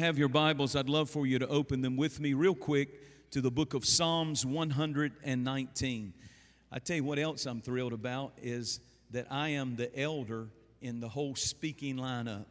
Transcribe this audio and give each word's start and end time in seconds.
have 0.00 0.18
your 0.18 0.28
Bibles, 0.28 0.76
I'd 0.76 0.88
love 0.88 1.10
for 1.10 1.26
you 1.26 1.38
to 1.40 1.46
open 1.48 1.82
them 1.82 1.98
with 1.98 2.20
me 2.20 2.32
real 2.32 2.54
quick 2.54 3.30
to 3.32 3.42
the 3.42 3.50
book 3.50 3.74
of 3.74 3.84
Psalms 3.84 4.46
119. 4.46 6.14
I 6.72 6.78
tell 6.78 6.96
you 6.96 7.04
what 7.04 7.18
else 7.18 7.44
I'm 7.44 7.60
thrilled 7.60 7.92
about 7.92 8.32
is 8.42 8.80
that 9.10 9.26
I 9.30 9.50
am 9.50 9.76
the 9.76 9.94
elder 10.00 10.46
in 10.80 11.00
the 11.00 11.08
whole 11.10 11.34
speaking 11.34 11.96
lineup. 11.96 12.46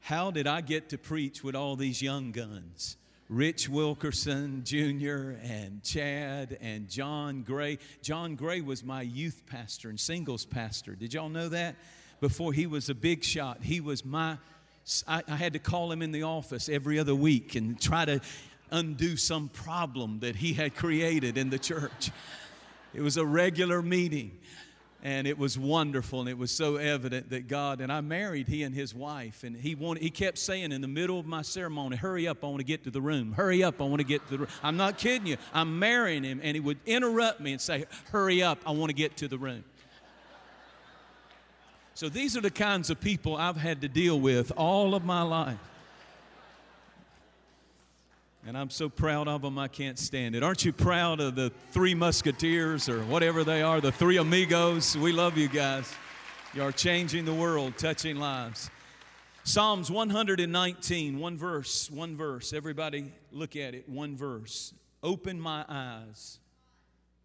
How 0.00 0.30
did 0.30 0.46
I 0.46 0.60
get 0.60 0.90
to 0.90 0.98
preach 0.98 1.42
with 1.42 1.54
all 1.54 1.74
these 1.74 2.02
young 2.02 2.30
guns? 2.30 2.98
Rich 3.30 3.70
Wilkerson 3.70 4.60
Jr. 4.62 5.38
and 5.42 5.82
Chad 5.82 6.58
and 6.60 6.90
John 6.90 7.44
Gray. 7.44 7.78
John 8.02 8.34
Gray 8.34 8.60
was 8.60 8.84
my 8.84 9.00
youth 9.00 9.44
pastor 9.46 9.88
and 9.88 9.98
singles 9.98 10.44
pastor. 10.44 10.94
Did 10.94 11.14
y'all 11.14 11.30
know 11.30 11.48
that? 11.48 11.76
Before 12.20 12.52
he 12.52 12.66
was 12.66 12.90
a 12.90 12.94
big 12.94 13.24
shot, 13.24 13.62
he 13.62 13.80
was 13.80 14.04
my, 14.04 14.36
I, 15.06 15.22
I 15.28 15.36
had 15.36 15.54
to 15.54 15.58
call 15.58 15.90
him 15.90 16.02
in 16.02 16.12
the 16.12 16.24
office 16.24 16.68
every 16.68 16.98
other 16.98 17.14
week 17.14 17.54
and 17.54 17.80
try 17.80 18.04
to 18.04 18.20
undo 18.70 19.16
some 19.16 19.48
problem 19.48 20.18
that 20.20 20.36
he 20.36 20.52
had 20.52 20.74
created 20.74 21.38
in 21.38 21.50
the 21.50 21.58
church. 21.58 22.10
It 22.92 23.00
was 23.00 23.16
a 23.16 23.24
regular 23.24 23.82
meeting 23.82 24.38
and 25.04 25.26
it 25.26 25.38
was 25.38 25.58
wonderful 25.58 26.20
and 26.20 26.28
it 26.28 26.38
was 26.38 26.50
so 26.50 26.76
evident 26.76 27.28
that 27.28 27.46
god 27.46 27.82
and 27.82 27.92
i 27.92 28.00
married 28.00 28.48
he 28.48 28.62
and 28.62 28.74
his 28.74 28.94
wife 28.94 29.44
and 29.44 29.54
he 29.54 29.74
wanted 29.74 30.02
he 30.02 30.08
kept 30.08 30.38
saying 30.38 30.72
in 30.72 30.80
the 30.80 30.88
middle 30.88 31.20
of 31.20 31.26
my 31.26 31.42
ceremony 31.42 31.94
hurry 31.94 32.26
up 32.26 32.42
i 32.42 32.46
want 32.46 32.58
to 32.58 32.64
get 32.64 32.82
to 32.82 32.90
the 32.90 33.00
room. 33.00 33.32
Hurry 33.32 33.62
up 33.62 33.80
i 33.80 33.84
want 33.84 34.00
to 34.00 34.06
get 34.06 34.24
to 34.26 34.30
the 34.32 34.38
room. 34.38 34.48
I'm 34.62 34.78
not 34.78 34.96
kidding 34.96 35.26
you. 35.26 35.36
I'm 35.52 35.78
marrying 35.78 36.24
him 36.24 36.40
and 36.42 36.56
he 36.56 36.60
would 36.60 36.78
interrupt 36.86 37.40
me 37.40 37.52
and 37.52 37.60
say 37.60 37.84
hurry 38.10 38.42
up 38.42 38.58
i 38.66 38.70
want 38.70 38.88
to 38.88 38.94
get 38.94 39.16
to 39.18 39.28
the 39.28 39.38
room 39.38 39.62
so 41.94 42.08
these 42.08 42.36
are 42.36 42.40
the 42.40 42.50
kinds 42.50 42.90
of 42.90 43.00
people 43.00 43.36
i've 43.36 43.56
had 43.56 43.80
to 43.80 43.88
deal 43.88 44.18
with 44.18 44.52
all 44.56 44.94
of 44.94 45.04
my 45.04 45.22
life 45.22 45.58
and 48.46 48.58
I'm 48.58 48.68
so 48.68 48.90
proud 48.90 49.26
of 49.26 49.40
them, 49.40 49.58
I 49.58 49.68
can't 49.68 49.98
stand 49.98 50.34
it. 50.34 50.42
Aren't 50.42 50.66
you 50.66 50.72
proud 50.72 51.18
of 51.18 51.34
the 51.34 51.50
three 51.70 51.94
musketeers 51.94 52.90
or 52.90 53.02
whatever 53.04 53.42
they 53.42 53.62
are, 53.62 53.80
the 53.80 53.90
three 53.90 54.18
amigos? 54.18 54.98
We 54.98 55.12
love 55.12 55.38
you 55.38 55.48
guys. 55.48 55.90
You 56.52 56.62
are 56.62 56.72
changing 56.72 57.24
the 57.24 57.32
world, 57.32 57.78
touching 57.78 58.16
lives. 58.16 58.70
Psalms 59.44 59.90
119, 59.90 61.18
one 61.18 61.38
verse, 61.38 61.90
one 61.90 62.16
verse. 62.16 62.52
Everybody 62.52 63.12
look 63.32 63.56
at 63.56 63.74
it, 63.74 63.88
one 63.88 64.14
verse. 64.14 64.74
Open 65.02 65.40
my 65.40 65.64
eyes 65.66 66.38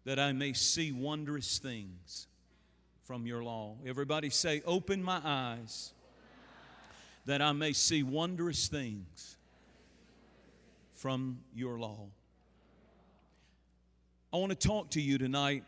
that 0.04 0.18
I 0.18 0.32
may 0.32 0.54
see 0.54 0.90
wondrous 0.90 1.58
things 1.58 2.28
from 3.10 3.26
your 3.26 3.42
law. 3.42 3.74
Everybody 3.84 4.30
say, 4.30 4.62
Open 4.64 5.02
my 5.02 5.20
eyes 5.24 5.92
that 7.26 7.42
I 7.42 7.50
may 7.50 7.72
see 7.72 8.04
wondrous 8.04 8.68
things 8.68 9.36
from 10.94 11.40
your 11.52 11.76
law. 11.76 12.06
I 14.32 14.36
want 14.36 14.50
to 14.50 14.68
talk 14.68 14.90
to 14.90 15.00
you 15.00 15.18
tonight 15.18 15.64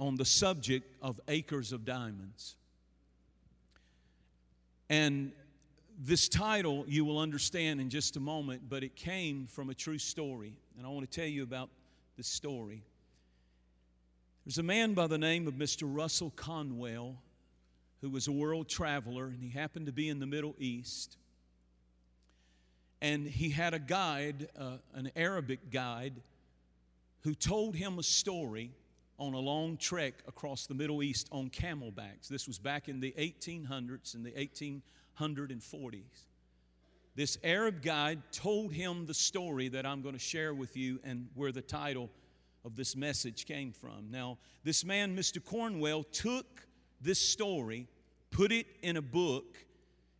on 0.00 0.16
the 0.16 0.24
subject 0.24 0.92
of 1.00 1.20
acres 1.28 1.70
of 1.70 1.84
diamonds. 1.84 2.56
And 4.90 5.30
this 6.00 6.28
title 6.28 6.84
you 6.88 7.04
will 7.04 7.20
understand 7.20 7.80
in 7.80 7.90
just 7.90 8.16
a 8.16 8.20
moment, 8.20 8.62
but 8.68 8.82
it 8.82 8.96
came 8.96 9.46
from 9.46 9.70
a 9.70 9.74
true 9.74 9.98
story. 9.98 10.58
And 10.76 10.84
I 10.84 10.90
want 10.90 11.08
to 11.08 11.20
tell 11.20 11.28
you 11.28 11.44
about 11.44 11.70
the 12.16 12.24
story. 12.24 12.82
There's 14.46 14.58
a 14.58 14.62
man 14.62 14.94
by 14.94 15.08
the 15.08 15.18
name 15.18 15.48
of 15.48 15.54
Mr. 15.54 15.82
Russell 15.92 16.32
Conwell 16.36 17.16
who 18.00 18.08
was 18.08 18.28
a 18.28 18.32
world 18.32 18.68
traveler, 18.68 19.24
and 19.24 19.42
he 19.42 19.48
happened 19.48 19.86
to 19.86 19.92
be 19.92 20.08
in 20.08 20.20
the 20.20 20.26
Middle 20.26 20.54
East 20.60 21.16
and 23.02 23.26
he 23.26 23.50
had 23.50 23.74
a 23.74 23.80
guide, 23.80 24.48
uh, 24.56 24.76
an 24.94 25.10
Arabic 25.16 25.70
guide, 25.72 26.14
who 27.22 27.34
told 27.34 27.74
him 27.74 27.98
a 27.98 28.04
story 28.04 28.70
on 29.18 29.34
a 29.34 29.38
long 29.38 29.76
trek 29.76 30.14
across 30.28 30.66
the 30.66 30.74
Middle 30.74 31.02
East 31.02 31.28
on 31.32 31.50
camelbacks. 31.50 32.28
This 32.28 32.46
was 32.46 32.60
back 32.60 32.88
in 32.88 33.00
the 33.00 33.12
1800s 33.18 34.14
and 34.14 34.24
the 34.24 34.30
1840s. 34.30 36.24
This 37.16 37.36
Arab 37.42 37.82
guide 37.82 38.22
told 38.30 38.72
him 38.72 39.06
the 39.06 39.14
story 39.14 39.66
that 39.68 39.84
I'm 39.84 40.02
going 40.02 40.14
to 40.14 40.20
share 40.20 40.54
with 40.54 40.76
you 40.76 41.00
and 41.02 41.28
where 41.34 41.50
the 41.50 41.62
title 41.62 42.10
of 42.66 42.76
this 42.76 42.96
message 42.96 43.46
came 43.46 43.72
from. 43.72 44.10
Now, 44.10 44.36
this 44.64 44.84
man, 44.84 45.16
Mr. 45.16 45.42
Conwell, 45.42 46.02
took 46.02 46.66
this 47.00 47.20
story, 47.20 47.88
put 48.30 48.52
it 48.52 48.66
in 48.82 48.98
a 48.98 49.02
book. 49.02 49.56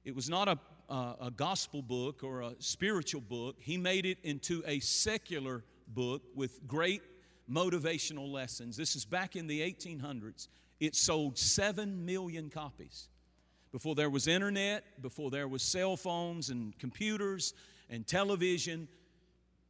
It 0.05 0.15
was 0.15 0.31
not 0.31 0.49
a 0.49 0.59
uh, 0.89 1.15
a 1.21 1.31
gospel 1.31 1.83
book 1.83 2.23
or 2.23 2.43
a 2.43 2.55
spiritual 2.59 3.21
book, 3.21 3.57
he 3.59 3.77
made 3.77 4.07
it 4.07 4.19
into 4.23 4.63
a 4.67 4.81
secular 4.81 5.65
book 5.89 6.23
with 6.35 6.67
great 6.67 7.03
motivational 7.51 8.31
lessons. 8.31 8.77
This 8.77 8.97
is 8.97 9.05
back 9.05 9.37
in 9.37 9.47
the 9.47 9.61
1800s. 9.61 10.49
It 10.81 10.95
sold 10.95 11.39
7 11.39 12.05
million 12.05 12.51
copies. 12.51 13.09
Before 13.73 13.95
there 13.95 14.11
was 14.11 14.27
internet, 14.27 14.85
before 15.03 15.31
there 15.31 15.49
was 15.49 15.63
cell 15.63 15.97
phones 15.97 16.51
and 16.51 16.79
computers 16.79 17.55
and 17.91 18.07
television, 18.07 18.89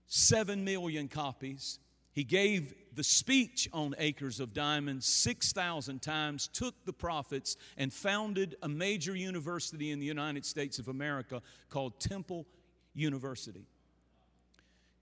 7 0.07 0.65
million 0.65 1.09
copies. 1.09 1.79
He 2.17 2.25
gave 2.25 2.73
the 2.95 3.05
speech 3.05 3.69
on 3.75 3.95
Acres 3.99 4.41
of 4.41 4.55
Diamonds 4.55 5.07
6,000 5.07 6.01
times, 6.01 6.49
took 6.49 6.75
the 6.87 6.93
profits, 6.95 7.59
and 7.77 7.93
founded 7.93 8.57
a 8.63 8.71
major 8.71 9.15
university 9.15 9.91
in 9.91 9.99
the 9.99 10.07
United 10.07 10.47
States 10.47 10.79
of 10.79 10.89
America 10.89 11.43
called 11.69 12.01
Temple 12.01 12.47
University. 12.95 13.67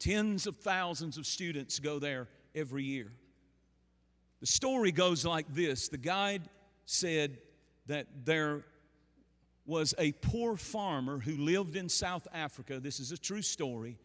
Tens 0.01 0.49
of 0.49 0.57
thousands 0.57 1.17
of 1.17 1.25
students 1.25 1.79
go 1.79 2.01
there 2.01 2.27
every 2.53 2.83
year. 2.83 3.13
The 4.41 4.49
story 4.49 4.91
goes 4.91 5.25
like 5.25 5.47
this 5.55 5.87
The 5.87 5.99
guide 5.99 6.43
said 6.85 7.39
that 7.87 8.09
there 8.25 8.65
was 9.67 9.95
a 9.99 10.11
poor 10.11 10.57
farmer 10.57 11.21
who 11.21 11.37
lived 11.37 11.77
in 11.77 11.89
South 11.89 12.27
Africa. 12.35 12.81
This 12.81 12.99
is 12.99 13.13
a 13.13 13.17
true 13.17 13.41
story 13.41 13.99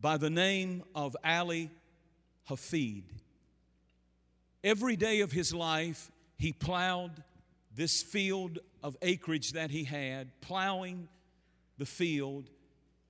by 0.00 0.16
the 0.16 0.30
name 0.30 0.84
of 0.94 1.16
Ali 1.24 1.68
Hafid. 2.50 3.04
Every 4.62 4.96
day 4.96 5.20
of 5.20 5.32
his 5.32 5.54
life, 5.54 6.10
he 6.36 6.52
plowed 6.52 7.22
this 7.74 8.02
field 8.02 8.58
of 8.82 8.96
acreage 9.00 9.52
that 9.52 9.70
he 9.70 9.84
had, 9.84 10.28
plowing 10.40 11.08
the 11.78 11.86
field, 11.86 12.50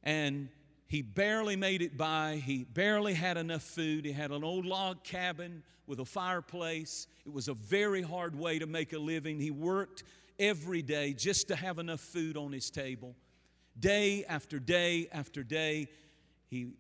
and 0.02 0.48
he 0.86 1.02
barely 1.02 1.56
made 1.56 1.82
it 1.82 1.96
by. 1.96 2.42
He 2.44 2.64
barely 2.64 3.14
had 3.14 3.36
enough 3.36 3.62
food. 3.62 4.04
He 4.04 4.12
had 4.12 4.30
an 4.30 4.44
old 4.44 4.66
log 4.66 5.02
cabin 5.02 5.62
with 5.86 5.98
a 6.00 6.04
fireplace. 6.04 7.06
It 7.26 7.32
was 7.32 7.48
a 7.48 7.54
very 7.54 8.02
hard 8.02 8.38
way 8.38 8.58
to 8.58 8.66
make 8.66 8.92
a 8.92 8.98
living. 8.98 9.40
He 9.40 9.50
worked 9.50 10.04
every 10.38 10.82
day 10.82 11.12
just 11.12 11.48
to 11.48 11.56
have 11.56 11.78
enough 11.78 12.00
food 12.00 12.36
on 12.36 12.52
his 12.52 12.70
table. 12.70 13.16
Day 13.78 14.24
after 14.28 14.58
day 14.58 15.08
after 15.12 15.42
day, 15.42 15.88
he 16.48 16.72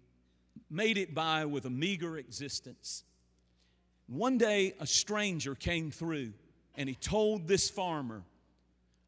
made 0.68 0.98
it 0.98 1.14
by 1.14 1.44
with 1.44 1.64
a 1.64 1.70
meager 1.70 2.16
existence. 2.16 3.04
One 4.06 4.38
day, 4.38 4.74
a 4.80 4.86
stranger 4.86 5.54
came 5.54 5.90
through 5.90 6.32
and 6.76 6.88
he 6.88 6.94
told 6.94 7.46
this 7.46 7.70
farmer 7.70 8.22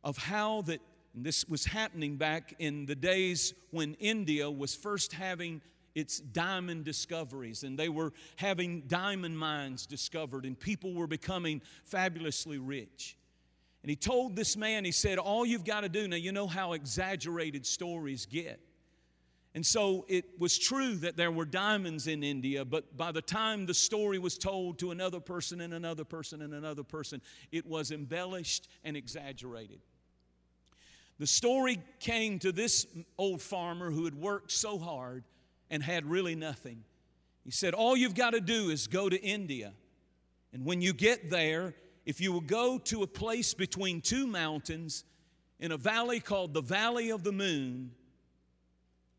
of 0.04 0.16
how 0.16 0.62
that 0.62 0.80
this 1.14 1.44
was 1.48 1.64
happening 1.64 2.16
back 2.16 2.54
in 2.58 2.86
the 2.86 2.94
days 2.94 3.54
when 3.70 3.94
India 3.94 4.50
was 4.50 4.74
first 4.74 5.12
having 5.12 5.60
its 5.94 6.20
diamond 6.20 6.84
discoveries 6.84 7.64
and 7.64 7.78
they 7.78 7.88
were 7.88 8.12
having 8.36 8.82
diamond 8.82 9.38
mines 9.38 9.86
discovered 9.86 10.46
and 10.46 10.58
people 10.58 10.94
were 10.94 11.06
becoming 11.06 11.60
fabulously 11.84 12.58
rich. 12.58 13.16
And 13.82 13.90
he 13.90 13.96
told 13.96 14.36
this 14.36 14.56
man, 14.56 14.84
he 14.84 14.92
said, 14.92 15.18
All 15.18 15.44
you've 15.44 15.64
got 15.64 15.80
to 15.80 15.88
do, 15.88 16.06
now 16.06 16.16
you 16.16 16.32
know 16.32 16.46
how 16.46 16.72
exaggerated 16.72 17.66
stories 17.66 18.26
get. 18.26 18.60
And 19.54 19.64
so 19.66 20.06
it 20.08 20.24
was 20.38 20.58
true 20.58 20.94
that 20.96 21.16
there 21.16 21.30
were 21.30 21.44
diamonds 21.44 22.06
in 22.06 22.22
India, 22.22 22.64
but 22.64 22.96
by 22.96 23.12
the 23.12 23.20
time 23.20 23.66
the 23.66 23.74
story 23.74 24.18
was 24.18 24.38
told 24.38 24.78
to 24.78 24.90
another 24.92 25.20
person 25.20 25.60
and 25.60 25.74
another 25.74 26.04
person 26.04 26.40
and 26.40 26.54
another 26.54 26.82
person, 26.82 27.20
it 27.50 27.66
was 27.66 27.90
embellished 27.90 28.68
and 28.82 28.96
exaggerated. 28.96 29.80
The 31.18 31.26
story 31.26 31.80
came 32.00 32.38
to 32.38 32.50
this 32.50 32.86
old 33.18 33.42
farmer 33.42 33.90
who 33.90 34.06
had 34.06 34.14
worked 34.14 34.50
so 34.50 34.78
hard 34.78 35.24
and 35.70 35.82
had 35.82 36.06
really 36.06 36.34
nothing. 36.34 36.84
He 37.44 37.50
said, 37.50 37.74
All 37.74 37.94
you've 37.94 38.14
got 38.14 38.30
to 38.30 38.40
do 38.40 38.70
is 38.70 38.86
go 38.86 39.10
to 39.10 39.20
India. 39.22 39.74
And 40.54 40.64
when 40.64 40.80
you 40.80 40.94
get 40.94 41.30
there, 41.30 41.74
if 42.06 42.20
you 42.20 42.32
will 42.32 42.40
go 42.40 42.78
to 42.78 43.02
a 43.02 43.06
place 43.06 43.52
between 43.52 44.00
two 44.00 44.26
mountains 44.26 45.04
in 45.60 45.72
a 45.72 45.76
valley 45.76 46.20
called 46.20 46.54
the 46.54 46.60
Valley 46.60 47.10
of 47.10 47.22
the 47.22 47.32
Moon, 47.32 47.92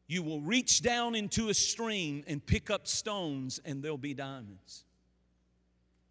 you 0.07 0.21
will 0.21 0.41
reach 0.41 0.81
down 0.81 1.15
into 1.15 1.49
a 1.49 1.53
stream 1.53 2.23
and 2.27 2.45
pick 2.45 2.69
up 2.69 2.87
stones, 2.87 3.59
and 3.63 3.81
there'll 3.81 3.97
be 3.97 4.13
diamonds. 4.13 4.83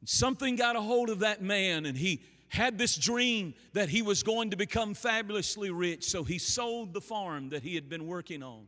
And 0.01 0.09
something 0.09 0.57
got 0.57 0.77
a 0.77 0.81
hold 0.81 1.11
of 1.11 1.21
that 1.21 1.43
man, 1.43 1.87
and 1.87 1.97
he 1.97 2.23
had 2.49 2.77
this 2.77 2.97
dream 2.97 3.55
that 3.73 3.89
he 3.89 4.03
was 4.03 4.23
going 4.23 4.51
to 4.51 4.57
become 4.57 4.95
fabulously 4.95 5.71
rich, 5.71 6.05
so 6.05 6.25
he 6.25 6.39
sold 6.39 6.93
the 6.93 7.01
farm 7.01 7.51
that 7.51 7.63
he 7.63 7.75
had 7.75 7.89
been 7.89 8.07
working 8.07 8.43
on. 8.43 8.67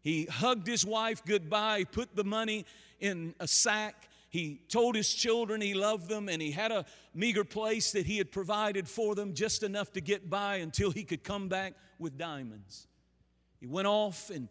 He 0.00 0.24
hugged 0.24 0.66
his 0.66 0.84
wife 0.86 1.24
goodbye, 1.24 1.84
put 1.84 2.16
the 2.16 2.24
money 2.24 2.64
in 3.00 3.34
a 3.40 3.46
sack. 3.46 4.08
He 4.30 4.60
told 4.68 4.94
his 4.94 5.12
children 5.12 5.60
he 5.60 5.74
loved 5.74 6.08
them, 6.08 6.28
and 6.28 6.40
he 6.40 6.50
had 6.50 6.72
a 6.72 6.86
meager 7.14 7.44
place 7.44 7.92
that 7.92 8.06
he 8.06 8.18
had 8.18 8.32
provided 8.32 8.88
for 8.88 9.14
them, 9.14 9.34
just 9.34 9.62
enough 9.62 9.92
to 9.92 10.00
get 10.00 10.30
by 10.30 10.56
until 10.56 10.90
he 10.90 11.04
could 11.04 11.22
come 11.22 11.48
back 11.48 11.74
with 11.98 12.16
diamonds. 12.16 12.86
He 13.60 13.66
went 13.66 13.86
off 13.86 14.30
and 14.30 14.48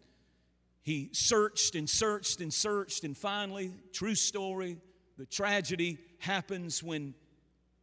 he 0.82 1.10
searched 1.12 1.74
and 1.74 1.88
searched 1.88 2.40
and 2.40 2.52
searched, 2.52 3.04
and 3.04 3.16
finally, 3.16 3.72
true 3.92 4.14
story, 4.14 4.78
the 5.18 5.26
tragedy 5.26 5.98
happens 6.18 6.82
when 6.82 7.14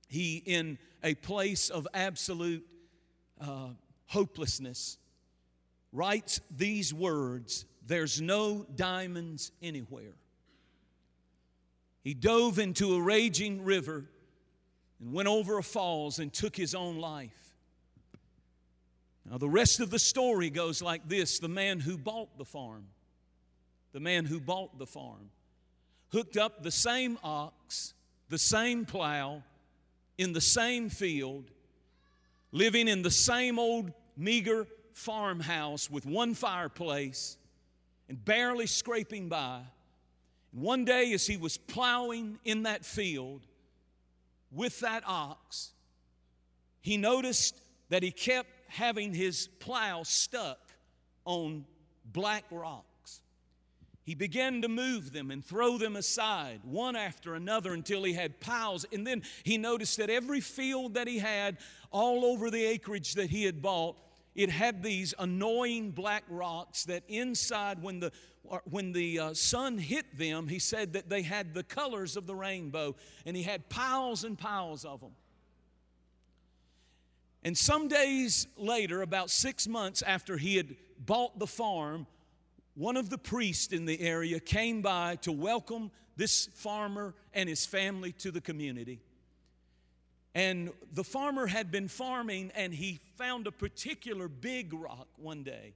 he, 0.08 0.42
in 0.44 0.80
a 1.04 1.14
place 1.14 1.70
of 1.70 1.88
absolute 1.94 2.66
uh, 3.40 3.70
hopelessness, 4.08 4.98
writes 5.92 6.40
these 6.50 6.94
words 6.94 7.66
There's 7.86 8.22
no 8.22 8.66
diamonds 8.76 9.52
anywhere. 9.62 10.16
He 12.04 12.14
dove 12.14 12.60
into 12.60 12.96
a 12.96 13.02
raging 13.02 13.64
river 13.66 14.06
and 15.00 15.14
went 15.14 15.28
over 15.28 15.58
a 15.58 15.64
falls 15.64 16.20
and 16.20 16.32
took 16.32 16.56
his 16.56 16.74
own 16.74 16.98
life. 16.98 17.45
Now, 19.30 19.38
the 19.40 19.50
rest 19.50 19.80
of 19.80 19.90
the 19.90 20.00
story 20.00 20.50
goes 20.50 20.82
like 20.82 21.08
this 21.10 21.40
the 21.40 21.48
man 21.48 21.80
who 21.80 21.98
bought 21.98 22.38
the 22.38 22.46
farm, 22.46 22.88
the 23.92 24.00
man 24.00 24.26
who 24.26 24.40
bought 24.40 24.78
the 24.78 24.86
farm, 24.86 25.32
hooked 26.12 26.38
up 26.38 26.62
the 26.62 26.72
same 26.72 27.18
ox, 27.24 27.94
the 28.30 28.38
same 28.38 28.86
plow, 28.86 29.44
in 30.18 30.34
the 30.34 30.42
same 30.42 30.90
field, 30.90 31.50
living 32.52 32.88
in 32.88 33.02
the 33.02 33.12
same 33.12 33.60
old 33.60 33.92
meager 34.16 34.68
farmhouse 34.94 35.90
with 35.90 36.06
one 36.06 36.34
fireplace 36.34 37.38
and 38.08 38.24
barely 38.24 38.68
scraping 38.68 39.28
by. 39.28 39.62
And 40.54 40.62
one 40.62 40.86
day, 40.86 41.12
as 41.14 41.26
he 41.28 41.36
was 41.36 41.58
plowing 41.58 42.40
in 42.46 42.64
that 42.64 42.86
field 42.86 43.46
with 44.52 44.80
that 44.82 45.04
ox, 45.06 45.72
he 46.80 46.98
noticed 46.98 47.60
that 47.90 48.04
he 48.04 48.12
kept 48.12 48.50
having 48.68 49.14
his 49.14 49.48
plow 49.60 50.04
stuck 50.04 50.60
on 51.26 51.66
black 52.06 52.46
rocks. 52.52 53.22
He 54.04 54.14
began 54.14 54.62
to 54.62 54.68
move 54.68 55.14
them 55.14 55.32
and 55.32 55.44
throw 55.44 55.80
them 55.80 55.96
aside, 55.96 56.62
one 56.64 56.96
after 56.96 57.34
another, 57.34 57.74
until 57.74 58.04
he 58.04 58.14
had 58.14 58.40
piles. 58.40 58.86
And 58.94 59.06
then 59.06 59.24
he 59.44 59.58
noticed 59.58 59.98
that 59.98 60.12
every 60.12 60.42
field 60.42 60.94
that 60.94 61.08
he 61.08 61.18
had, 61.18 61.58
all 61.90 62.24
over 62.24 62.52
the 62.52 62.64
acreage 62.64 63.16
that 63.16 63.32
he 63.32 63.46
had 63.46 63.64
bought, 63.64 63.98
it 64.36 64.50
had 64.50 64.84
these 64.84 65.16
annoying 65.18 65.92
black 65.92 66.24
rocks 66.30 66.84
that 66.86 67.04
inside, 67.08 67.82
when 67.82 68.00
the 68.00 68.12
uh, 68.52 68.60
when 68.66 68.92
the 68.92 69.20
uh, 69.20 69.34
sun 69.34 69.78
hit 69.78 70.18
them, 70.18 70.48
he 70.48 70.60
said 70.60 70.94
that 70.94 71.10
they 71.10 71.24
had 71.24 71.56
the 71.56 71.64
colors 71.64 72.16
of 72.16 72.28
the 72.28 72.36
rainbow, 72.36 72.96
and 73.26 73.36
he 73.36 73.42
had 73.42 73.68
piles 73.70 74.24
and 74.24 74.38
piles 74.38 74.86
of 74.86 75.00
them. 75.00 75.12
And 77.46 77.56
some 77.56 77.88
days 77.88 78.48
later, 78.58 79.04
about 79.04 79.30
six 79.30 79.68
months 79.68 80.02
after 80.02 80.36
he 80.36 80.58
had 80.58 80.76
bought 80.98 81.38
the 81.38 81.46
farm, 81.46 82.08
one 82.74 82.98
of 82.98 83.12
the 83.12 83.20
priests 83.20 83.72
in 83.72 83.86
the 83.86 84.02
area 84.02 84.40
came 84.40 84.82
by 84.82 85.18
to 85.18 85.32
welcome 85.32 85.92
this 86.18 86.48
farmer 86.56 87.14
and 87.36 87.48
his 87.48 87.64
family 87.64 88.14
to 88.14 88.32
the 88.32 88.42
community. 88.42 89.00
And 90.34 90.72
the 90.92 91.04
farmer 91.04 91.46
had 91.46 91.72
been 91.72 91.88
farming 91.88 92.52
and 92.56 92.74
he 92.74 93.00
found 93.16 93.46
a 93.46 93.52
particular 93.52 94.28
big 94.28 94.74
rock 94.74 95.08
one 95.16 95.44
day. 95.44 95.76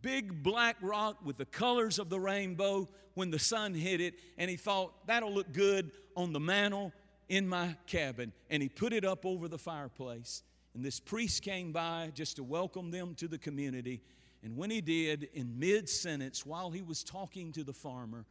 Big 0.00 0.42
black 0.42 0.76
rock 0.80 1.18
with 1.22 1.36
the 1.36 1.44
colors 1.44 1.98
of 1.98 2.08
the 2.08 2.18
rainbow 2.18 2.88
when 3.12 3.30
the 3.30 3.38
sun 3.38 3.74
hit 3.74 4.00
it. 4.00 4.14
And 4.38 4.48
he 4.48 4.56
thought, 4.56 5.06
that'll 5.06 5.34
look 5.34 5.52
good 5.52 5.90
on 6.16 6.32
the 6.32 6.40
mantle 6.40 6.94
in 7.28 7.46
my 7.46 7.76
cabin. 7.86 8.32
And 8.48 8.62
he 8.62 8.70
put 8.70 8.94
it 8.94 9.04
up 9.04 9.26
over 9.26 9.48
the 9.48 9.58
fireplace. 9.58 10.42
And 10.74 10.84
this 10.84 11.00
priest 11.00 11.42
came 11.42 11.72
by 11.72 12.10
just 12.14 12.36
to 12.36 12.42
welcome 12.42 12.90
them 12.90 13.14
to 13.16 13.28
the 13.28 13.38
community. 13.38 14.00
And 14.42 14.56
when 14.56 14.70
he 14.70 14.80
did, 14.80 15.28
in 15.34 15.58
mid 15.58 15.88
sentence, 15.88 16.46
while 16.46 16.70
he 16.70 16.82
was 16.82 17.04
talking 17.04 17.52
to 17.52 17.64
the 17.64 17.72
farmer, 17.72 18.24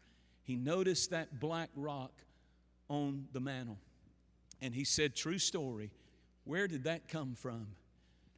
he 0.44 0.56
noticed 0.56 1.12
that 1.12 1.40
black 1.40 1.70
rock 1.76 2.12
on 2.90 3.28
the 3.32 3.40
mantle. 3.40 3.78
And 4.62 4.74
he 4.74 4.84
said, 4.84 5.16
True 5.16 5.38
story, 5.38 5.92
where 6.44 6.68
did 6.68 6.86
that 6.86 7.08
come 7.08 7.36
from? 7.36 7.68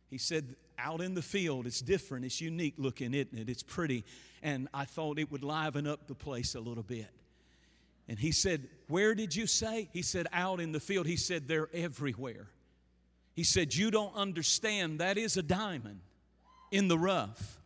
He 0.09 0.17
said, 0.17 0.55
Out 0.77 1.01
in 1.01 1.15
the 1.15 1.21
field, 1.21 1.65
it's 1.65 1.81
different, 1.81 2.25
it's 2.25 2.41
unique 2.41 2.75
looking, 2.77 3.13
isn't 3.13 3.38
it? 3.38 3.50
It's 3.50 3.63
pretty. 3.63 4.03
And 4.41 4.67
I 4.73 4.85
thought 4.85 5.17
it 5.17 5.31
would 5.31 5.44
liven 5.44 5.88
up 5.88 6.07
the 6.07 6.15
place 6.15 6.55
a 6.55 6.59
little 6.59 6.83
bit. 6.83 7.09
And 8.07 8.19
he 8.19 8.31
said, 8.31 8.67
Where 8.88 9.15
did 9.15 9.35
you 9.35 9.47
say? 9.47 9.89
He 9.94 10.01
said, 10.01 10.27
Out 10.33 10.59
in 10.59 10.73
the 10.73 10.79
field. 10.79 11.07
He 11.07 11.15
said, 11.15 11.47
They're 11.47 11.69
everywhere. 11.73 12.47
He 13.33 13.44
said, 13.44 13.75
You 13.75 13.91
don't 13.91 14.15
understand. 14.15 15.00
That 15.00 15.18
is 15.18 15.38
a 15.38 15.44
diamond 15.44 16.00
in 16.71 16.88
the 16.88 16.97
rough 16.97 17.59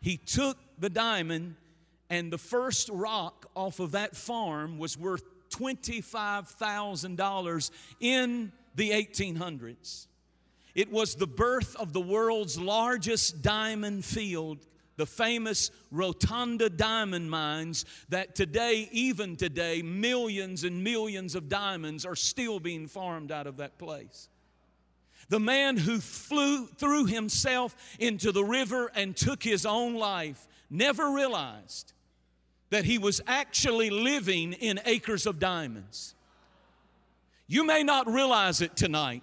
he 0.00 0.16
took 0.16 0.56
the 0.78 0.88
diamond, 0.88 1.56
and 2.08 2.32
the 2.32 2.38
first 2.38 2.88
rock 2.90 3.50
off 3.54 3.80
of 3.80 3.90
that 3.92 4.16
farm 4.16 4.78
was 4.78 4.96
worth 4.96 5.24
$25,000 5.50 7.70
in 8.00 8.50
the 8.74 8.90
1800s. 8.90 10.06
It 10.74 10.90
was 10.90 11.16
the 11.16 11.26
birth 11.26 11.76
of 11.76 11.92
the 11.92 12.00
world's 12.00 12.58
largest 12.58 13.42
diamond 13.42 14.06
field, 14.06 14.66
the 14.96 15.04
famous 15.04 15.70
Golconda 15.94 16.70
diamond 16.70 17.30
mines, 17.30 17.84
that 18.08 18.34
today, 18.34 18.88
even 18.92 19.36
today, 19.36 19.82
millions 19.82 20.64
and 20.64 20.82
millions 20.82 21.34
of 21.34 21.50
diamonds 21.50 22.06
are 22.06 22.16
still 22.16 22.58
being 22.58 22.86
farmed 22.86 23.30
out 23.32 23.46
of 23.46 23.58
that 23.58 23.76
place. 23.78 24.29
The 25.30 25.40
man 25.40 25.76
who 25.76 26.00
flew, 26.00 26.66
threw 26.66 27.06
himself 27.06 27.76
into 28.00 28.32
the 28.32 28.44
river 28.44 28.90
and 28.94 29.16
took 29.16 29.42
his 29.42 29.64
own 29.64 29.94
life 29.94 30.46
never 30.68 31.10
realized 31.10 31.92
that 32.70 32.84
he 32.84 32.98
was 32.98 33.20
actually 33.28 33.90
living 33.90 34.52
in 34.54 34.80
acres 34.84 35.26
of 35.26 35.38
diamonds. 35.38 36.16
You 37.46 37.64
may 37.64 37.84
not 37.84 38.08
realize 38.08 38.60
it 38.60 38.76
tonight, 38.76 39.22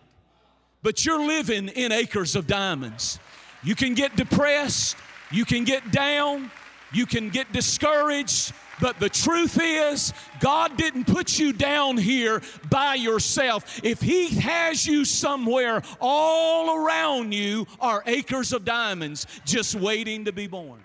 but 0.82 1.06
you're 1.06 1.26
living 1.26 1.68
in 1.68 1.92
acres 1.92 2.38
of 2.38 2.48
diamonds. 2.48 3.20
You 3.62 3.76
can 3.76 3.94
get 3.94 4.16
depressed, 4.16 4.96
you 5.30 5.44
can 5.44 5.66
get 5.66 5.92
down, 5.92 6.52
you 6.94 7.06
can 7.06 7.30
get 7.30 7.52
discouraged, 7.52 8.54
but 8.80 9.00
the 9.00 9.10
truth 9.10 9.60
is, 9.62 10.14
God 10.40 10.78
didn't 10.78 11.06
put 11.06 11.40
you 11.40 11.54
down 11.54 11.98
here 11.98 12.42
by 12.70 12.96
yourself. 12.96 13.80
If 13.84 14.02
He 14.02 14.30
has 14.40 14.86
you 14.86 15.06
somewhere, 15.06 15.82
all 16.00 16.76
around 16.76 17.34
you 17.34 17.68
are 17.80 18.04
acres 18.06 18.54
of 18.54 18.66
diamonds 18.66 19.26
just 19.46 19.76
waiting 19.76 20.26
to 20.26 20.32
be 20.32 20.48
born. 20.48 20.82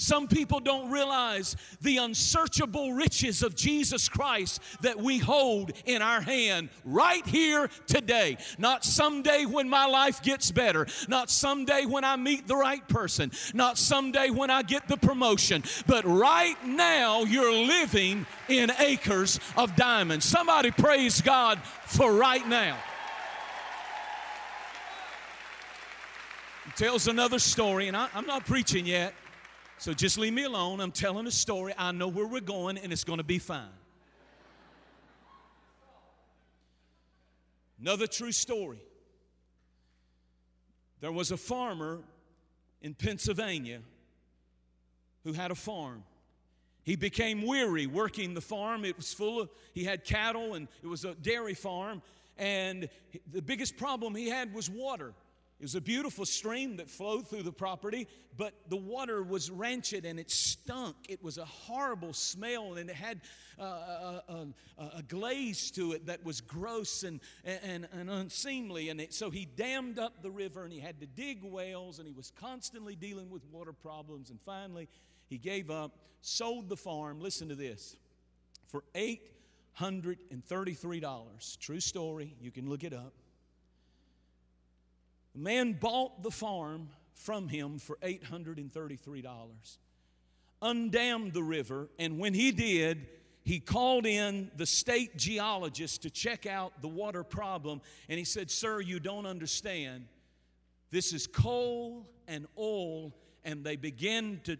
Some 0.00 0.28
people 0.28 0.60
don't 0.60 0.92
realize 0.92 1.56
the 1.80 1.96
unsearchable 1.96 2.92
riches 2.92 3.42
of 3.42 3.56
Jesus 3.56 4.08
Christ 4.08 4.62
that 4.82 4.96
we 4.96 5.18
hold 5.18 5.72
in 5.86 6.02
our 6.02 6.20
hand 6.20 6.68
right 6.84 7.26
here 7.26 7.68
today. 7.88 8.36
Not 8.58 8.84
someday 8.84 9.44
when 9.44 9.68
my 9.68 9.86
life 9.86 10.22
gets 10.22 10.52
better, 10.52 10.86
not 11.08 11.30
someday 11.30 11.84
when 11.84 12.04
I 12.04 12.14
meet 12.14 12.46
the 12.46 12.54
right 12.54 12.86
person, 12.86 13.32
not 13.54 13.76
someday 13.76 14.30
when 14.30 14.50
I 14.50 14.62
get 14.62 14.86
the 14.86 14.96
promotion, 14.96 15.64
but 15.88 16.04
right 16.04 16.64
now 16.64 17.24
you're 17.24 17.52
living 17.52 18.24
in 18.48 18.70
acres 18.78 19.40
of 19.56 19.74
diamonds. 19.74 20.24
Somebody 20.24 20.70
praise 20.70 21.20
God 21.20 21.58
for 21.86 22.12
right 22.12 22.46
now. 22.46 22.78
He 26.66 26.70
tells 26.76 27.08
another 27.08 27.40
story, 27.40 27.88
and 27.88 27.96
I, 27.96 28.08
am 28.14 28.26
not 28.26 28.46
preaching 28.46 28.86
yet. 28.86 29.12
So 29.78 29.94
just 29.94 30.18
leave 30.18 30.32
me 30.32 30.42
alone. 30.42 30.80
I'm 30.80 30.90
telling 30.90 31.26
a 31.28 31.30
story. 31.30 31.72
I 31.78 31.92
know 31.92 32.08
where 32.08 32.26
we're 32.26 32.40
going, 32.40 32.78
and 32.78 32.92
it's 32.92 33.04
going 33.04 33.18
to 33.18 33.24
be 33.24 33.38
fine. 33.38 33.68
Another 37.80 38.08
true 38.08 38.32
story. 38.32 38.80
There 41.00 41.12
was 41.12 41.30
a 41.30 41.36
farmer 41.36 42.00
in 42.82 42.94
Pennsylvania 42.94 43.80
who 45.22 45.32
had 45.32 45.52
a 45.52 45.54
farm. 45.54 46.02
He 46.82 46.96
became 46.96 47.46
weary 47.46 47.86
working 47.86 48.34
the 48.34 48.40
farm. 48.40 48.84
It 48.84 48.96
was 48.96 49.12
full 49.12 49.42
of, 49.42 49.50
he 49.74 49.84
had 49.84 50.04
cattle 50.04 50.54
and 50.54 50.66
it 50.82 50.88
was 50.88 51.04
a 51.04 51.14
dairy 51.14 51.54
farm. 51.54 52.02
And 52.36 52.88
the 53.30 53.42
biggest 53.42 53.76
problem 53.76 54.16
he 54.16 54.28
had 54.28 54.52
was 54.52 54.68
water. 54.68 55.12
It 55.58 55.64
was 55.64 55.74
a 55.74 55.80
beautiful 55.80 56.24
stream 56.24 56.76
that 56.76 56.88
flowed 56.88 57.26
through 57.26 57.42
the 57.42 57.50
property, 57.50 58.06
but 58.36 58.54
the 58.68 58.76
water 58.76 59.24
was 59.24 59.50
rancid 59.50 60.04
and 60.04 60.20
it 60.20 60.30
stunk. 60.30 60.94
It 61.08 61.20
was 61.20 61.36
a 61.36 61.44
horrible 61.44 62.12
smell 62.12 62.74
and 62.74 62.88
it 62.88 62.94
had 62.94 63.22
uh, 63.58 63.64
a, 63.64 64.46
a, 64.78 64.84
a, 64.98 65.02
glaze 65.02 65.72
to 65.72 65.94
it 65.94 66.06
that 66.06 66.24
was 66.24 66.40
gross 66.40 67.02
and, 67.02 67.18
and, 67.44 67.88
and 67.92 68.08
unseemly. 68.08 68.90
And 68.90 69.00
it, 69.00 69.12
so 69.12 69.30
he 69.30 69.48
dammed 69.56 69.98
up 69.98 70.22
the 70.22 70.30
river 70.30 70.62
and 70.62 70.72
he 70.72 70.78
had 70.78 71.00
to 71.00 71.06
dig 71.06 71.42
wells 71.42 71.98
and 71.98 72.06
he 72.06 72.14
was 72.14 72.30
constantly 72.38 72.94
dealing 72.94 73.28
with 73.28 73.44
water 73.50 73.72
problems. 73.72 74.30
And 74.30 74.40
finally, 74.40 74.88
he 75.26 75.38
gave 75.38 75.72
up, 75.72 75.98
sold 76.20 76.68
the 76.68 76.76
farm. 76.76 77.20
Listen 77.20 77.48
to 77.48 77.56
this 77.56 77.96
for 78.68 78.84
$833. 78.94 81.58
True 81.58 81.80
story, 81.80 82.36
you 82.40 82.52
can 82.52 82.68
look 82.68 82.84
it 82.84 82.92
up. 82.92 83.12
Man 85.38 85.74
bought 85.74 86.24
the 86.24 86.32
farm 86.32 86.88
from 87.14 87.48
him 87.48 87.78
for 87.78 87.96
$833, 88.02 89.24
undammed 90.60 91.32
the 91.32 91.42
river, 91.42 91.88
and 91.96 92.18
when 92.18 92.34
he 92.34 92.50
did, 92.50 93.06
he 93.44 93.60
called 93.60 94.04
in 94.04 94.50
the 94.56 94.66
state 94.66 95.16
geologist 95.16 96.02
to 96.02 96.10
check 96.10 96.44
out 96.44 96.82
the 96.82 96.88
water 96.88 97.22
problem, 97.22 97.80
and 98.08 98.18
he 98.18 98.24
said, 98.24 98.50
Sir, 98.50 98.80
you 98.80 98.98
don't 98.98 99.26
understand. 99.26 100.06
This 100.90 101.12
is 101.12 101.28
coal 101.28 102.10
and 102.26 102.46
oil, 102.58 103.14
and 103.44 103.62
they 103.62 103.76
begin 103.76 104.40
to 104.42 104.58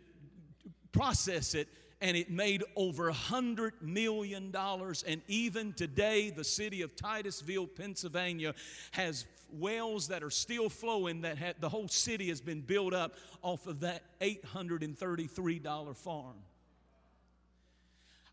process 0.92 1.54
it 1.54 1.68
and 2.00 2.17
it 2.17 2.31
made 2.31 2.62
over 2.76 3.09
a 3.09 3.12
$100 3.12 3.73
million. 3.83 4.55
And 4.55 5.23
even 5.26 5.73
today, 5.73 6.31
the 6.31 6.45
city 6.45 6.83
of 6.83 6.95
Titusville, 6.95 7.67
Pennsylvania, 7.67 8.55
has 8.93 9.26
wells 9.52 10.09
that 10.09 10.23
are 10.23 10.31
still 10.31 10.69
flowing 10.69 11.23
that 11.23 11.38
have, 11.38 11.61
the 11.61 11.69
whole 11.69 11.88
city 11.88 12.28
has 12.28 12.40
been 12.40 12.61
built 12.61 12.95
up 12.95 13.14
off 13.43 13.67
of 13.67 13.81
that 13.81 14.02
$833 14.21 15.97
farm. 15.97 16.37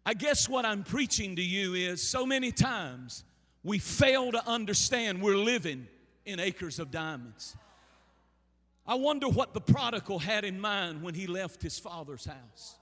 I 0.05 0.13
guess 0.13 0.47
what 0.47 0.65
I'm 0.65 0.83
preaching 0.83 1.35
to 1.37 1.41
you 1.41 1.73
is 1.73 2.07
so 2.07 2.25
many 2.25 2.51
times 2.51 3.23
we 3.63 3.79
fail 3.79 4.31
to 4.31 4.47
understand 4.47 5.21
we're 5.21 5.37
living 5.37 5.87
in 6.25 6.39
acres 6.39 6.77
of 6.77 6.91
diamonds. 6.91 7.55
I 8.85 8.95
wonder 8.95 9.27
what 9.27 9.55
the 9.55 9.61
prodigal 9.61 10.19
had 10.19 10.45
in 10.45 10.59
mind 10.59 11.01
when 11.01 11.15
he 11.15 11.25
left 11.25 11.63
his 11.63 11.79
father's 11.79 12.25
house. 12.25 12.75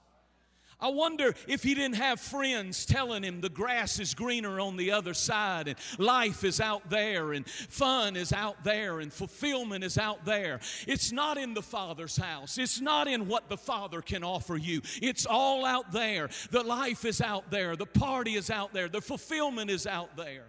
I 0.80 0.88
wonder 0.88 1.34
if 1.46 1.62
he 1.62 1.74
didn't 1.74 1.96
have 1.96 2.20
friends 2.20 2.84
telling 2.84 3.22
him 3.22 3.40
the 3.40 3.48
grass 3.48 3.98
is 4.00 4.14
greener 4.14 4.60
on 4.60 4.76
the 4.76 4.90
other 4.90 5.14
side 5.14 5.68
and 5.68 5.78
life 5.98 6.44
is 6.44 6.60
out 6.60 6.90
there 6.90 7.32
and 7.32 7.48
fun 7.48 8.16
is 8.16 8.32
out 8.32 8.64
there 8.64 9.00
and 9.00 9.12
fulfillment 9.12 9.84
is 9.84 9.98
out 9.98 10.24
there. 10.24 10.60
It's 10.86 11.12
not 11.12 11.38
in 11.38 11.54
the 11.54 11.62
Father's 11.62 12.16
house, 12.16 12.58
it's 12.58 12.80
not 12.80 13.08
in 13.08 13.28
what 13.28 13.48
the 13.48 13.56
Father 13.56 14.02
can 14.02 14.24
offer 14.24 14.56
you. 14.56 14.82
It's 15.00 15.26
all 15.26 15.64
out 15.64 15.92
there. 15.92 16.28
The 16.50 16.62
life 16.62 17.04
is 17.04 17.20
out 17.20 17.50
there, 17.50 17.76
the 17.76 17.86
party 17.86 18.34
is 18.34 18.50
out 18.50 18.72
there, 18.72 18.88
the 18.88 19.00
fulfillment 19.00 19.70
is 19.70 19.86
out 19.86 20.16
there. 20.16 20.44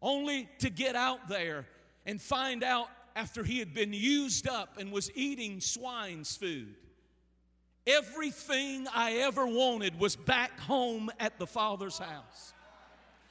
Only 0.00 0.48
to 0.60 0.70
get 0.70 0.94
out 0.94 1.28
there 1.28 1.66
and 2.04 2.20
find 2.20 2.62
out 2.62 2.88
after 3.16 3.42
he 3.42 3.58
had 3.58 3.74
been 3.74 3.92
used 3.92 4.46
up 4.46 4.76
and 4.78 4.92
was 4.92 5.10
eating 5.14 5.60
swine's 5.60 6.36
food 6.36 6.76
Everything 7.86 8.86
I 8.92 9.18
ever 9.18 9.46
wanted 9.46 9.98
was 9.98 10.16
back 10.16 10.58
home 10.58 11.10
at 11.20 11.38
the 11.38 11.46
Father's 11.46 11.98
house. 11.98 12.52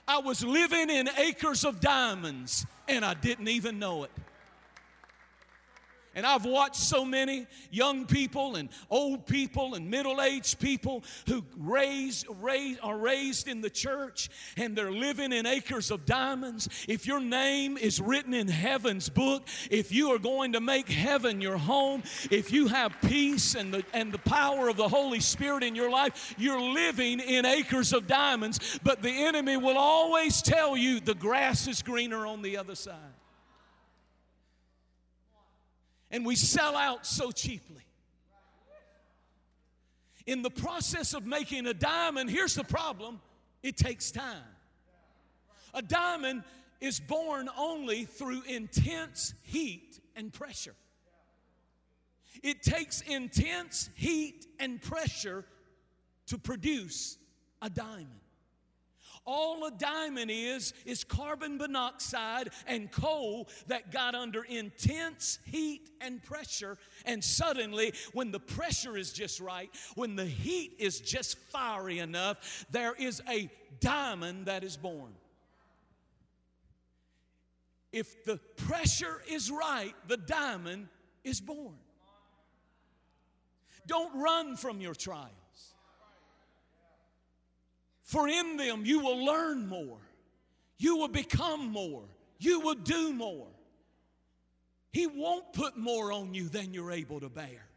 I 0.08 0.20
was 0.20 0.44
living 0.44 0.90
in 0.90 1.10
acres 1.18 1.66
of 1.66 1.80
diamonds 1.80 2.66
and 2.88 3.04
I 3.04 3.16
didn't 3.16 3.48
even 3.48 3.80
know 3.80 4.04
it. 4.04 4.12
And 6.16 6.26
I've 6.26 6.46
watched 6.46 6.78
so 6.78 7.04
many 7.04 7.46
young 7.70 8.06
people 8.06 8.56
and 8.56 8.70
old 8.90 9.28
people 9.28 9.76
and 9.76 9.92
middle 9.92 10.22
aged 10.22 10.60
people 10.60 11.04
who 11.28 11.44
raise, 11.58 12.24
raise, 12.40 12.80
are 12.80 12.98
raised 12.98 13.50
in 13.50 13.60
the 13.60 13.70
church 13.70 14.30
and 14.56 14.78
they're 14.78 14.92
living 14.92 15.34
in 15.34 15.46
acres 15.46 15.92
of 15.92 16.06
diamonds. 16.06 16.70
If 16.88 17.06
your 17.06 17.20
name 17.20 17.78
is 17.78 18.00
written 18.00 18.34
in 18.34 18.48
heaven's 18.48 19.10
book, 19.10 19.44
if 19.70 19.92
you 19.92 20.12
are 20.14 20.20
going 20.20 20.54
to 20.54 20.62
make 20.62 20.88
heaven 20.88 21.42
your 21.42 21.58
home, 21.58 22.04
if 22.32 22.50
you 22.50 22.70
have 22.70 22.96
peace 23.02 23.54
and 23.56 23.74
the, 23.74 23.84
and 23.94 24.14
the 24.14 24.20
power 24.20 24.70
of 24.70 24.78
the 24.78 24.88
Holy 24.88 25.20
Spirit 25.20 25.64
in 25.64 25.76
your 25.76 25.92
life, 25.92 26.34
you're 26.38 26.62
living 26.62 27.20
in 27.20 27.46
acres 27.46 27.92
of 27.92 28.08
diamonds. 28.08 28.80
But 28.84 29.02
the 29.02 29.12
enemy 29.12 29.58
will 29.58 29.78
always 29.78 30.42
tell 30.42 30.78
you 30.78 31.02
the 31.02 31.14
grass 31.14 31.68
is 31.68 31.82
greener 31.82 32.26
on 32.26 32.42
the 32.42 32.56
other 32.56 32.76
side 32.76 33.15
and 36.12 36.26
we 36.26 36.36
sell 36.36 36.76
out 36.76 37.06
so 37.06 37.32
cheaply. 37.32 37.84
In 40.26 40.42
the 40.42 40.50
process 40.50 41.14
of 41.14 41.26
making 41.26 41.68
a 41.68 41.74
diamond, 41.74 42.30
here's 42.30 42.56
the 42.56 42.64
problem 42.64 43.22
it 43.62 43.78
takes 43.78 44.12
time. 44.12 44.44
A 45.74 45.82
diamond 45.82 46.44
is 46.82 47.00
born 47.00 47.50
only 47.58 48.06
through 48.06 48.44
intense 48.48 49.34
heat 49.42 50.00
and 50.16 50.32
pressure. 50.32 50.76
It 52.44 52.64
takes 52.64 53.02
intense 53.02 53.90
heat 53.96 54.46
and 54.60 54.82
pressure 54.82 55.46
to 56.28 56.38
produce 56.38 57.18
a 57.62 57.70
diamond. 57.70 58.10
All 59.26 59.66
a 59.66 59.72
diamond 59.72 60.30
is, 60.30 60.74
is 60.86 61.04
carbon 61.04 61.58
monoxide 61.58 62.50
and 62.68 62.92
coal 62.92 63.50
that 63.68 63.92
got 63.92 64.14
under 64.14 64.44
intense 64.44 65.40
heat 65.46 65.90
and 66.00 66.22
pressure. 66.24 66.78
And 67.06 67.24
suddenly, 67.24 67.94
when 68.14 68.32
the 68.32 68.40
pressure 68.40 68.96
is 68.96 69.12
just 69.12 69.40
right, 69.40 69.70
when 69.96 70.16
the 70.16 70.26
heat 70.26 70.76
is 70.78 71.00
just 71.00 71.40
fiery 71.50 71.98
enough, 71.98 72.66
there 72.70 72.94
is 72.94 73.22
a 73.28 73.50
diamond 73.80 74.46
that 74.46 74.64
is 74.64 74.78
born. 74.78 75.14
If 77.92 78.26
the 78.26 78.38
pressure 78.58 79.22
is 79.28 79.50
right, 79.50 79.94
the 80.08 80.18
diamond 80.18 80.88
is 81.24 81.42
born. 81.42 81.76
Don't 83.88 84.22
run 84.22 84.56
from 84.56 84.82
your 84.82 84.94
trial. 84.94 85.32
For 88.06 88.28
in 88.28 88.56
them 88.56 88.86
you 88.86 89.00
will 89.00 89.26
learn 89.26 89.68
more, 89.68 89.98
you 90.78 90.96
will 90.96 91.08
become 91.08 91.72
more, 91.72 92.04
you 92.40 92.60
will 92.60 92.76
do 92.76 93.12
more. 93.12 93.48
He 94.92 95.08
won't 95.08 95.52
put 95.52 95.76
more 95.76 96.14
on 96.14 96.34
you 96.34 96.48
than 96.48 96.74
you're 96.74 96.92
able 96.92 97.20
to 97.20 97.30
bear. 97.30 97.68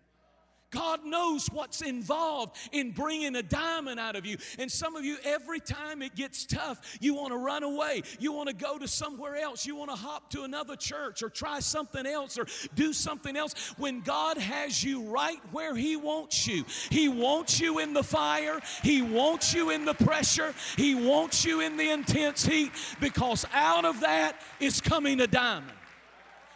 God 0.70 1.04
knows 1.04 1.48
what's 1.48 1.80
involved 1.80 2.56
in 2.72 2.90
bringing 2.90 3.36
a 3.36 3.42
diamond 3.42 3.98
out 3.98 4.16
of 4.16 4.26
you. 4.26 4.36
And 4.58 4.70
some 4.70 4.96
of 4.96 5.04
you, 5.04 5.16
every 5.24 5.60
time 5.60 6.02
it 6.02 6.14
gets 6.14 6.44
tough, 6.44 6.98
you 7.00 7.14
want 7.14 7.32
to 7.32 7.38
run 7.38 7.62
away. 7.62 8.02
You 8.18 8.32
want 8.32 8.50
to 8.50 8.54
go 8.54 8.78
to 8.78 8.86
somewhere 8.86 9.36
else. 9.36 9.66
You 9.66 9.76
want 9.76 9.90
to 9.90 9.96
hop 9.96 10.30
to 10.30 10.42
another 10.42 10.76
church 10.76 11.22
or 11.22 11.30
try 11.30 11.60
something 11.60 12.04
else 12.04 12.38
or 12.38 12.46
do 12.74 12.92
something 12.92 13.34
else. 13.34 13.54
When 13.78 14.00
God 14.00 14.36
has 14.36 14.84
you 14.84 15.04
right 15.04 15.40
where 15.52 15.74
He 15.74 15.96
wants 15.96 16.46
you, 16.46 16.64
He 16.90 17.08
wants 17.08 17.60
you 17.60 17.78
in 17.78 17.94
the 17.94 18.04
fire, 18.04 18.60
He 18.82 19.00
wants 19.00 19.54
you 19.54 19.70
in 19.70 19.86
the 19.86 19.94
pressure, 19.94 20.54
He 20.76 20.94
wants 20.94 21.46
you 21.46 21.62
in 21.62 21.78
the 21.78 21.90
intense 21.90 22.44
heat 22.44 22.72
because 23.00 23.46
out 23.54 23.86
of 23.86 24.00
that 24.00 24.40
is 24.60 24.82
coming 24.82 25.20
a 25.20 25.26
diamond. 25.26 25.72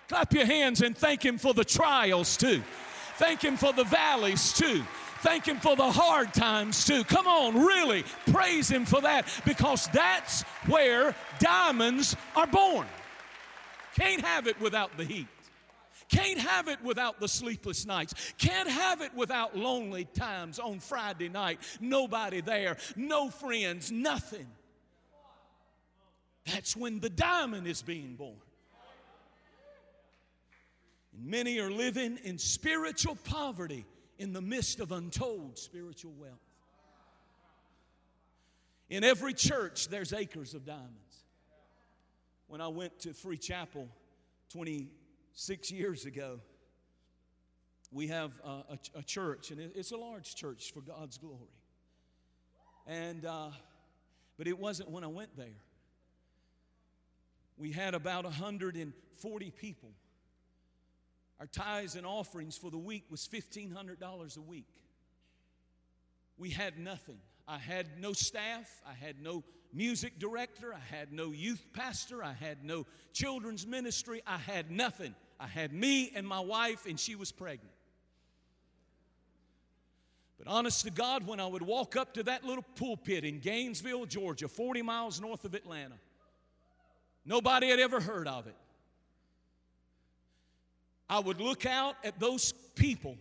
Clap 0.08 0.34
your 0.34 0.44
hands 0.44 0.82
and 0.82 0.94
thank 0.94 1.24
Him 1.24 1.38
for 1.38 1.54
the 1.54 1.64
trials 1.64 2.36
too. 2.36 2.62
Thank 3.22 3.42
Him 3.42 3.56
for 3.56 3.72
the 3.72 3.84
valleys 3.84 4.52
too. 4.52 4.82
Thank 5.20 5.46
Him 5.46 5.58
for 5.58 5.76
the 5.76 5.92
hard 5.92 6.34
times 6.34 6.84
too. 6.84 7.04
Come 7.04 7.28
on, 7.28 7.64
really 7.64 8.02
praise 8.32 8.68
Him 8.68 8.84
for 8.84 9.00
that 9.00 9.28
because 9.44 9.86
that's 9.92 10.42
where 10.66 11.14
diamonds 11.38 12.16
are 12.34 12.48
born. 12.48 12.84
Can't 13.94 14.22
have 14.22 14.48
it 14.48 14.60
without 14.60 14.96
the 14.96 15.04
heat. 15.04 15.28
Can't 16.08 16.40
have 16.40 16.66
it 16.66 16.82
without 16.82 17.20
the 17.20 17.28
sleepless 17.28 17.86
nights. 17.86 18.12
Can't 18.38 18.68
have 18.68 19.00
it 19.02 19.14
without 19.14 19.56
lonely 19.56 20.04
times 20.04 20.58
on 20.58 20.80
Friday 20.80 21.28
night. 21.28 21.60
Nobody 21.80 22.40
there, 22.40 22.76
no 22.96 23.30
friends, 23.30 23.92
nothing. 23.92 24.48
That's 26.46 26.76
when 26.76 26.98
the 26.98 27.08
diamond 27.08 27.68
is 27.68 27.82
being 27.82 28.16
born. 28.16 28.34
And 31.22 31.30
many 31.30 31.60
are 31.60 31.70
living 31.70 32.18
in 32.24 32.36
spiritual 32.36 33.16
poverty 33.16 33.86
in 34.18 34.32
the 34.32 34.40
midst 34.40 34.80
of 34.80 34.90
untold 34.90 35.56
spiritual 35.56 36.12
wealth. 36.18 36.32
In 38.90 39.04
every 39.04 39.32
church, 39.32 39.88
there's 39.88 40.12
acres 40.12 40.54
of 40.54 40.66
diamonds. 40.66 41.24
When 42.48 42.60
I 42.60 42.68
went 42.68 42.98
to 43.00 43.14
Free 43.14 43.38
Chapel 43.38 43.88
26 44.52 45.70
years 45.70 46.06
ago, 46.06 46.40
we 47.92 48.08
have 48.08 48.32
a, 48.44 48.48
a, 48.48 48.78
a 48.96 49.02
church, 49.02 49.50
and 49.50 49.60
it's 49.60 49.92
a 49.92 49.96
large 49.96 50.34
church 50.34 50.72
for 50.72 50.80
God's 50.80 51.18
glory. 51.18 51.54
And, 52.86 53.24
uh, 53.24 53.50
but 54.36 54.48
it 54.48 54.58
wasn't 54.58 54.90
when 54.90 55.04
I 55.04 55.08
went 55.08 55.36
there. 55.36 55.60
We 57.56 57.70
had 57.70 57.94
about 57.94 58.24
140 58.24 59.50
people 59.52 59.90
our 61.42 61.46
tithes 61.46 61.96
and 61.96 62.06
offerings 62.06 62.56
for 62.56 62.70
the 62.70 62.78
week 62.78 63.02
was 63.10 63.26
$1,500 63.26 64.36
a 64.36 64.40
week. 64.40 64.68
We 66.38 66.50
had 66.50 66.78
nothing. 66.78 67.18
I 67.48 67.58
had 67.58 68.00
no 68.00 68.12
staff, 68.12 68.80
I 68.88 68.92
had 68.92 69.20
no 69.20 69.42
music 69.72 70.20
director, 70.20 70.72
I 70.72 70.94
had 70.94 71.12
no 71.12 71.32
youth 71.32 71.60
pastor, 71.72 72.22
I 72.22 72.32
had 72.32 72.64
no 72.64 72.86
children's 73.12 73.66
ministry, 73.66 74.22
I 74.24 74.36
had 74.36 74.70
nothing. 74.70 75.16
I 75.40 75.48
had 75.48 75.72
me 75.72 76.12
and 76.14 76.24
my 76.28 76.38
wife, 76.38 76.86
and 76.86 77.00
she 77.00 77.16
was 77.16 77.32
pregnant. 77.32 77.74
But 80.38 80.46
honest 80.46 80.84
to 80.84 80.92
God, 80.92 81.26
when 81.26 81.40
I 81.40 81.46
would 81.48 81.62
walk 81.62 81.96
up 81.96 82.14
to 82.14 82.22
that 82.22 82.44
little 82.44 82.64
pulpit 82.76 83.24
in 83.24 83.40
Gainesville, 83.40 84.06
Georgia, 84.06 84.46
40 84.46 84.82
miles 84.82 85.20
north 85.20 85.44
of 85.44 85.54
Atlanta, 85.54 85.96
nobody 87.26 87.68
had 87.68 87.80
ever 87.80 87.98
heard 87.98 88.28
of 88.28 88.46
it. 88.46 88.54
I 91.12 91.18
would 91.18 91.42
look 91.42 91.66
out 91.66 91.96
at 92.04 92.18
those 92.18 92.52
people, 92.74 93.18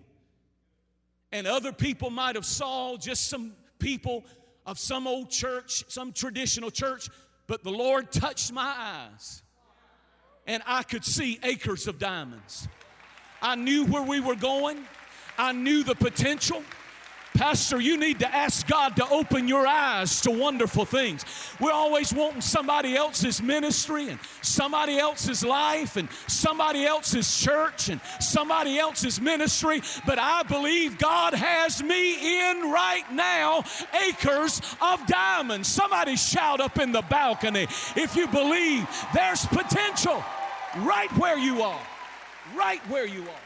and 1.33 1.45
other 1.45 1.73
people 1.73 2.09
might 2.09 2.35
have 2.35 2.45
saw 2.45 2.95
just 2.95 3.27
some 3.27 3.51
people 3.79 4.23
of 4.65 4.79
some 4.79 5.07
old 5.07 5.29
church, 5.29 5.83
some 5.89 6.13
traditional 6.13 6.71
church, 6.71 7.09
but 7.47 7.65
the 7.65 7.69
Lord 7.69 8.09
touched 8.09 8.53
my 8.53 8.73
eyes, 8.77 9.43
and 10.47 10.63
I 10.65 10.83
could 10.83 11.03
see 11.03 11.37
acres 11.43 11.85
of 11.85 11.99
diamonds. 11.99 12.65
I 13.41 13.55
knew 13.55 13.83
where 13.83 14.03
we 14.03 14.21
were 14.21 14.37
going. 14.37 14.85
I 15.37 15.51
knew 15.51 15.83
the 15.83 15.95
potential. 15.95 16.63
Pastor, 17.41 17.81
you 17.81 17.97
need 17.97 18.19
to 18.19 18.31
ask 18.31 18.67
God 18.67 18.95
to 18.97 19.09
open 19.09 19.47
your 19.47 19.65
eyes 19.65 20.21
to 20.21 20.29
wonderful 20.29 20.85
things. 20.85 21.25
We're 21.59 21.71
always 21.71 22.13
wanting 22.13 22.41
somebody 22.41 22.95
else's 22.95 23.41
ministry 23.41 24.09
and 24.09 24.19
somebody 24.43 24.99
else's 24.99 25.43
life 25.43 25.95
and 25.95 26.07
somebody 26.27 26.85
else's 26.85 27.39
church 27.41 27.89
and 27.89 27.99
somebody 28.19 28.77
else's 28.77 29.19
ministry, 29.19 29.81
but 30.05 30.19
I 30.19 30.43
believe 30.43 30.99
God 30.99 31.33
has 31.33 31.81
me 31.81 32.51
in 32.51 32.69
right 32.69 33.11
now 33.11 33.63
acres 34.07 34.61
of 34.79 35.03
diamonds. 35.07 35.67
Somebody 35.67 36.17
shout 36.17 36.61
up 36.61 36.77
in 36.77 36.91
the 36.91 37.01
balcony 37.01 37.63
if 37.95 38.15
you 38.15 38.27
believe 38.27 38.87
there's 39.15 39.47
potential 39.47 40.23
right 40.81 41.09
where 41.17 41.39
you 41.39 41.63
are. 41.63 41.87
Right 42.55 42.87
where 42.87 43.07
you 43.07 43.23
are. 43.23 43.45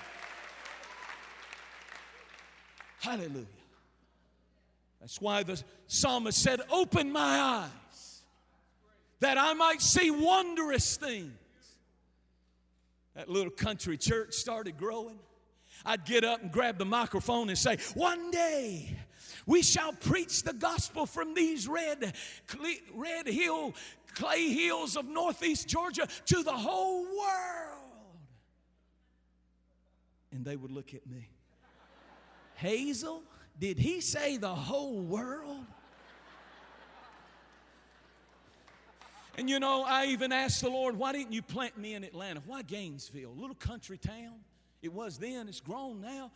Hallelujah. 2.99 3.54
That's 5.05 5.21
why 5.21 5.43
the 5.43 5.61
psalmist 5.85 6.41
said, 6.41 6.61
Open 6.71 7.11
my 7.11 7.21
eyes 7.21 8.21
that 9.19 9.37
I 9.37 9.53
might 9.53 9.79
see 9.79 10.09
wondrous 10.09 10.97
things. 10.97 11.31
That 13.13 13.29
little 13.29 13.51
country 13.51 13.99
church 13.99 14.33
started 14.33 14.79
growing. 14.79 15.19
I'd 15.85 16.05
get 16.05 16.23
up 16.23 16.41
and 16.41 16.51
grab 16.51 16.79
the 16.79 16.85
microphone 16.85 17.49
and 17.49 17.57
say, 17.57 17.77
One 17.93 18.31
day 18.31 18.97
we 19.45 19.61
shall 19.61 19.93
preach 19.93 20.41
the 20.41 20.53
gospel 20.53 21.05
from 21.05 21.35
these 21.35 21.67
red, 21.67 22.15
red 22.95 23.27
hill, 23.27 23.75
clay 24.15 24.49
hills 24.49 24.97
of 24.97 25.05
northeast 25.05 25.67
Georgia 25.67 26.07
to 26.25 26.41
the 26.41 26.51
whole 26.51 27.03
world. 27.03 28.17
And 30.31 30.43
they 30.43 30.55
would 30.55 30.71
look 30.71 30.95
at 30.95 31.05
me. 31.05 31.29
Hazel, 32.55 33.21
did 33.59 33.77
he 33.77 34.01
say 34.01 34.37
the 34.37 34.53
whole 34.53 35.01
world? 35.01 35.65
And 39.37 39.49
you 39.49 39.59
know, 39.59 39.83
I 39.83 40.07
even 40.07 40.31
asked 40.31 40.61
the 40.61 40.69
Lord, 40.69 40.97
why 40.97 41.11
didn't 41.11 41.33
you 41.33 41.41
plant 41.41 41.77
me 41.77 41.93
in 41.93 42.03
Atlanta? 42.03 42.41
Why 42.45 42.61
Gainesville? 42.61 43.31
A 43.31 43.39
little 43.39 43.55
country 43.55 43.97
town. 43.97 44.35
It 44.81 44.93
was 44.93 45.17
then, 45.17 45.47
it's 45.47 45.59
grown 45.59 45.99
now. 45.99 46.31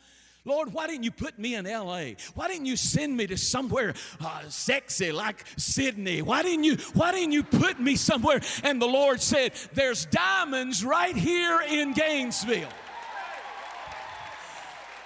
Lord, 0.45 0.73
why 0.73 0.87
didn't 0.87 1.03
you 1.03 1.11
put 1.11 1.37
me 1.37 1.55
in 1.55 1.65
LA? 1.65 2.11
Why 2.33 2.47
didn't 2.47 2.65
you 2.65 2.77
send 2.77 3.15
me 3.15 3.27
to 3.27 3.37
somewhere 3.37 3.93
uh, 4.21 4.41
sexy 4.47 5.11
like 5.11 5.43
Sydney? 5.57 6.21
Why 6.21 6.41
didn't 6.43 6.63
you 6.63 6.77
why 6.93 7.11
didn't 7.11 7.33
you 7.33 7.43
put 7.43 7.79
me 7.79 7.95
somewhere? 7.97 8.39
And 8.63 8.81
the 8.81 8.87
Lord 8.87 9.21
said, 9.21 9.51
"There's 9.73 10.05
diamonds 10.05 10.83
right 10.83 11.15
here 11.15 11.61
in 11.61 11.91
Gainesville." 11.91 12.69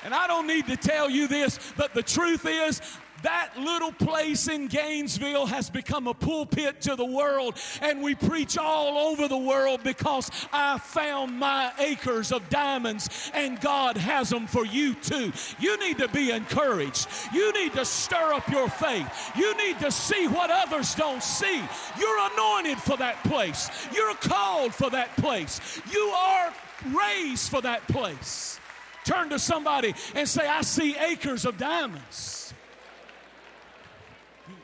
And 0.03 0.13
I 0.13 0.27
don't 0.27 0.47
need 0.47 0.67
to 0.67 0.77
tell 0.77 1.09
you 1.09 1.27
this, 1.27 1.59
but 1.77 1.93
the 1.93 2.03
truth 2.03 2.45
is, 2.45 2.81
that 3.23 3.51
little 3.57 3.93
place 3.93 4.49
in 4.49 4.67
Gainesville 4.67 5.45
has 5.45 5.69
become 5.69 6.07
a 6.07 6.13
pulpit 6.13 6.81
to 6.81 6.95
the 6.95 7.05
world, 7.05 7.57
and 7.81 8.03
we 8.03 8.15
preach 8.15 8.57
all 8.57 8.97
over 8.97 9.29
the 9.29 9.37
world 9.37 9.81
because 9.81 10.29
I 10.51 10.77
found 10.77 11.39
my 11.39 11.71
acres 11.79 12.33
of 12.33 12.49
diamonds, 12.49 13.31
and 13.33 13.59
God 13.61 13.95
has 13.95 14.29
them 14.29 14.45
for 14.45 14.65
you 14.65 14.93
too. 14.95 15.31
You 15.57 15.79
need 15.79 15.99
to 15.99 16.09
be 16.09 16.31
encouraged. 16.31 17.07
You 17.33 17.53
need 17.53 17.73
to 17.73 17.85
stir 17.85 18.33
up 18.33 18.49
your 18.49 18.69
faith. 18.69 19.31
You 19.37 19.55
need 19.55 19.79
to 19.79 19.89
see 19.89 20.27
what 20.27 20.51
others 20.51 20.93
don't 20.93 21.23
see. 21.23 21.61
You're 21.97 22.29
anointed 22.33 22.79
for 22.79 22.97
that 22.97 23.23
place, 23.23 23.69
you're 23.93 24.15
called 24.15 24.73
for 24.73 24.89
that 24.89 25.15
place, 25.15 25.79
you 25.89 26.01
are 26.07 26.53
raised 26.93 27.49
for 27.49 27.61
that 27.61 27.87
place. 27.87 28.59
Turn 29.03 29.29
to 29.29 29.39
somebody 29.39 29.93
and 30.15 30.27
say, 30.27 30.47
I 30.47 30.61
see 30.61 30.95
acres 30.95 31.45
of 31.45 31.57
diamonds. 31.57 32.53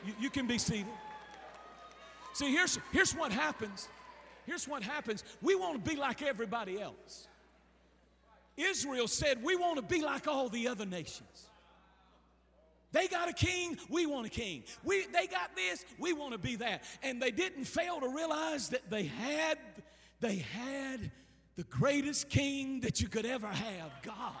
You, 0.06 0.14
you, 0.20 0.30
can 0.30 0.46
be 0.46 0.58
seated. 0.58 0.86
See, 2.32 2.50
here's, 2.52 2.78
here's 2.92 3.12
what 3.12 3.32
happens. 3.32 3.88
Here's 4.46 4.66
what 4.66 4.82
happens. 4.82 5.24
We 5.42 5.54
want 5.54 5.84
to 5.84 5.90
be 5.90 5.96
like 5.96 6.22
everybody 6.22 6.80
else. 6.80 7.28
Israel 8.56 9.08
said, 9.08 9.42
We 9.42 9.56
want 9.56 9.76
to 9.76 9.82
be 9.82 10.02
like 10.02 10.26
all 10.26 10.48
the 10.48 10.68
other 10.68 10.86
nations. 10.86 11.50
They 12.92 13.06
got 13.06 13.28
a 13.28 13.32
king, 13.32 13.78
we 13.88 14.06
want 14.06 14.26
a 14.26 14.30
king. 14.30 14.64
We, 14.82 15.06
they 15.06 15.28
got 15.28 15.54
this, 15.54 15.84
we 15.98 16.12
want 16.12 16.32
to 16.32 16.38
be 16.38 16.56
that. 16.56 16.82
And 17.02 17.22
they 17.22 17.30
didn't 17.30 17.64
fail 17.64 18.00
to 18.00 18.08
realize 18.08 18.70
that 18.70 18.90
they 18.90 19.04
had, 19.04 19.58
they 20.20 20.36
had 20.36 21.12
the 21.60 21.64
greatest 21.64 22.30
king 22.30 22.80
that 22.80 23.02
you 23.02 23.08
could 23.08 23.26
ever 23.26 23.46
have, 23.46 23.90
God. 24.02 24.32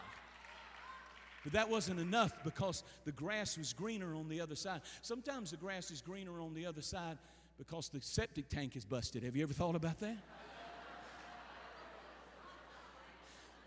But 1.44 1.52
that 1.52 1.68
wasn't 1.68 2.00
enough 2.00 2.32
because 2.44 2.82
the 3.04 3.12
grass 3.12 3.58
was 3.58 3.74
greener 3.74 4.14
on 4.14 4.30
the 4.30 4.40
other 4.40 4.56
side. 4.56 4.80
Sometimes 5.02 5.50
the 5.50 5.58
grass 5.58 5.90
is 5.90 6.00
greener 6.00 6.40
on 6.40 6.54
the 6.54 6.64
other 6.64 6.80
side 6.80 7.18
because 7.58 7.90
the 7.90 8.00
septic 8.00 8.48
tank 8.48 8.74
is 8.74 8.86
busted. 8.86 9.22
Have 9.22 9.36
you 9.36 9.42
ever 9.42 9.52
thought 9.52 9.74
about 9.74 10.00
that? 10.00 10.16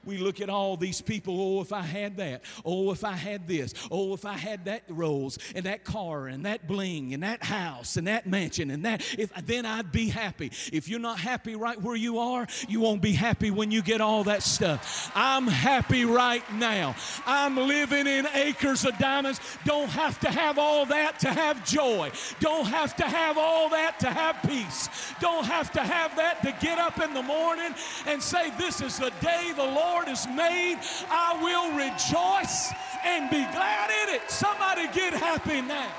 We 0.05 0.17
look 0.17 0.41
at 0.41 0.49
all 0.49 0.77
these 0.77 1.01
people, 1.01 1.39
oh, 1.39 1.61
if 1.61 1.71
I 1.71 1.81
had 1.81 2.17
that, 2.17 2.43
oh, 2.65 2.91
if 2.91 3.03
I 3.03 3.13
had 3.13 3.47
this, 3.47 3.73
oh, 3.91 4.13
if 4.13 4.25
I 4.25 4.33
had 4.33 4.65
that 4.65 4.83
rose 4.89 5.37
and 5.55 5.65
that 5.65 5.83
car 5.83 6.27
and 6.27 6.45
that 6.45 6.67
bling 6.67 7.13
and 7.13 7.23
that 7.23 7.43
house 7.43 7.95
and 7.95 8.07
that 8.07 8.27
mansion 8.27 8.71
and 8.71 8.85
that, 8.85 9.03
if 9.17 9.31
then 9.45 9.65
I'd 9.65 9.91
be 9.91 10.09
happy. 10.09 10.51
If 10.71 10.89
you're 10.89 10.99
not 10.99 11.19
happy 11.19 11.55
right 11.55 11.81
where 11.81 11.95
you 11.95 12.19
are, 12.19 12.47
you 12.67 12.79
won't 12.79 13.01
be 13.01 13.13
happy 13.13 13.51
when 13.51 13.71
you 13.71 13.81
get 13.81 14.01
all 14.01 14.25
that 14.25 14.43
stuff. 14.43 15.11
I'm 15.15 15.47
happy 15.47 16.05
right 16.05 16.43
now. 16.53 16.95
I'm 17.25 17.55
living 17.55 18.07
in 18.07 18.27
acres 18.33 18.85
of 18.85 18.97
diamonds. 18.97 19.39
Don't 19.65 19.89
have 19.89 20.19
to 20.21 20.29
have 20.29 20.57
all 20.57 20.85
that 20.87 21.19
to 21.19 21.29
have 21.29 21.65
joy. 21.65 22.11
Don't 22.39 22.65
have 22.65 22.95
to 22.97 23.03
have 23.03 23.37
all 23.37 23.69
that 23.69 23.99
to 24.01 24.07
have 24.09 24.41
peace. 24.43 24.89
Don't 25.19 25.45
have 25.45 25.71
to 25.73 25.81
have 25.81 26.15
that 26.17 26.41
to 26.43 26.53
get 26.65 26.79
up 26.79 26.99
in 26.99 27.13
the 27.13 27.21
morning 27.21 27.73
and 28.07 28.21
say, 28.21 28.51
This 28.57 28.81
is 28.81 28.97
the 28.97 29.11
day 29.21 29.53
the 29.55 29.63
Lord 29.63 29.92
Lord 29.93 30.07
has 30.07 30.25
made, 30.27 30.79
I 31.07 31.37
will 31.43 31.69
rejoice 31.77 32.73
and 33.05 33.29
be 33.29 33.43
glad 33.53 33.91
in 34.03 34.15
it. 34.15 34.29
Somebody 34.29 34.87
get 34.87 35.13
happy 35.13 35.61
now. 35.61 35.91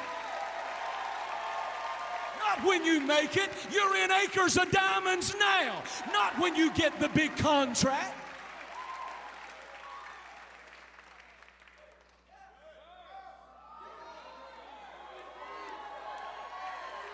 Not 2.40 2.66
when 2.66 2.85
you 2.85 3.00
make 3.00 3.37
it, 3.37 3.50
you're 3.70 3.96
in 3.96 4.11
acres 4.11 4.57
of 4.57 4.68
diamonds 4.72 5.37
now. 5.38 5.80
Not 6.12 6.37
when 6.40 6.57
you 6.57 6.72
get 6.72 6.98
the 6.98 7.09
big 7.09 7.37
contract. 7.37 8.16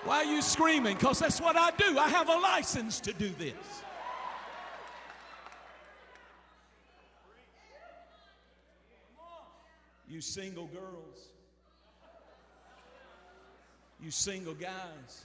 Why 0.04 0.16
are 0.16 0.24
you 0.24 0.40
screaming? 0.40 0.96
Because 0.96 1.18
that's 1.18 1.42
what 1.42 1.56
I 1.56 1.72
do. 1.72 1.98
I 1.98 2.08
have 2.08 2.30
a 2.30 2.38
license 2.38 3.00
to 3.00 3.12
do 3.12 3.28
this. 3.38 3.54
You 10.10 10.20
single 10.20 10.66
girls, 10.66 11.28
you 14.02 14.10
single 14.10 14.54
guys, 14.54 15.24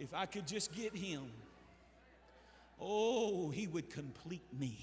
if 0.00 0.14
I 0.14 0.24
could 0.24 0.46
just 0.46 0.74
get 0.74 0.96
him, 0.96 1.20
oh, 2.80 3.50
he 3.50 3.66
would 3.66 3.90
complete 3.90 4.46
me. 4.58 4.74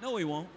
No, 0.00 0.16
he 0.16 0.24
won't. 0.24 0.48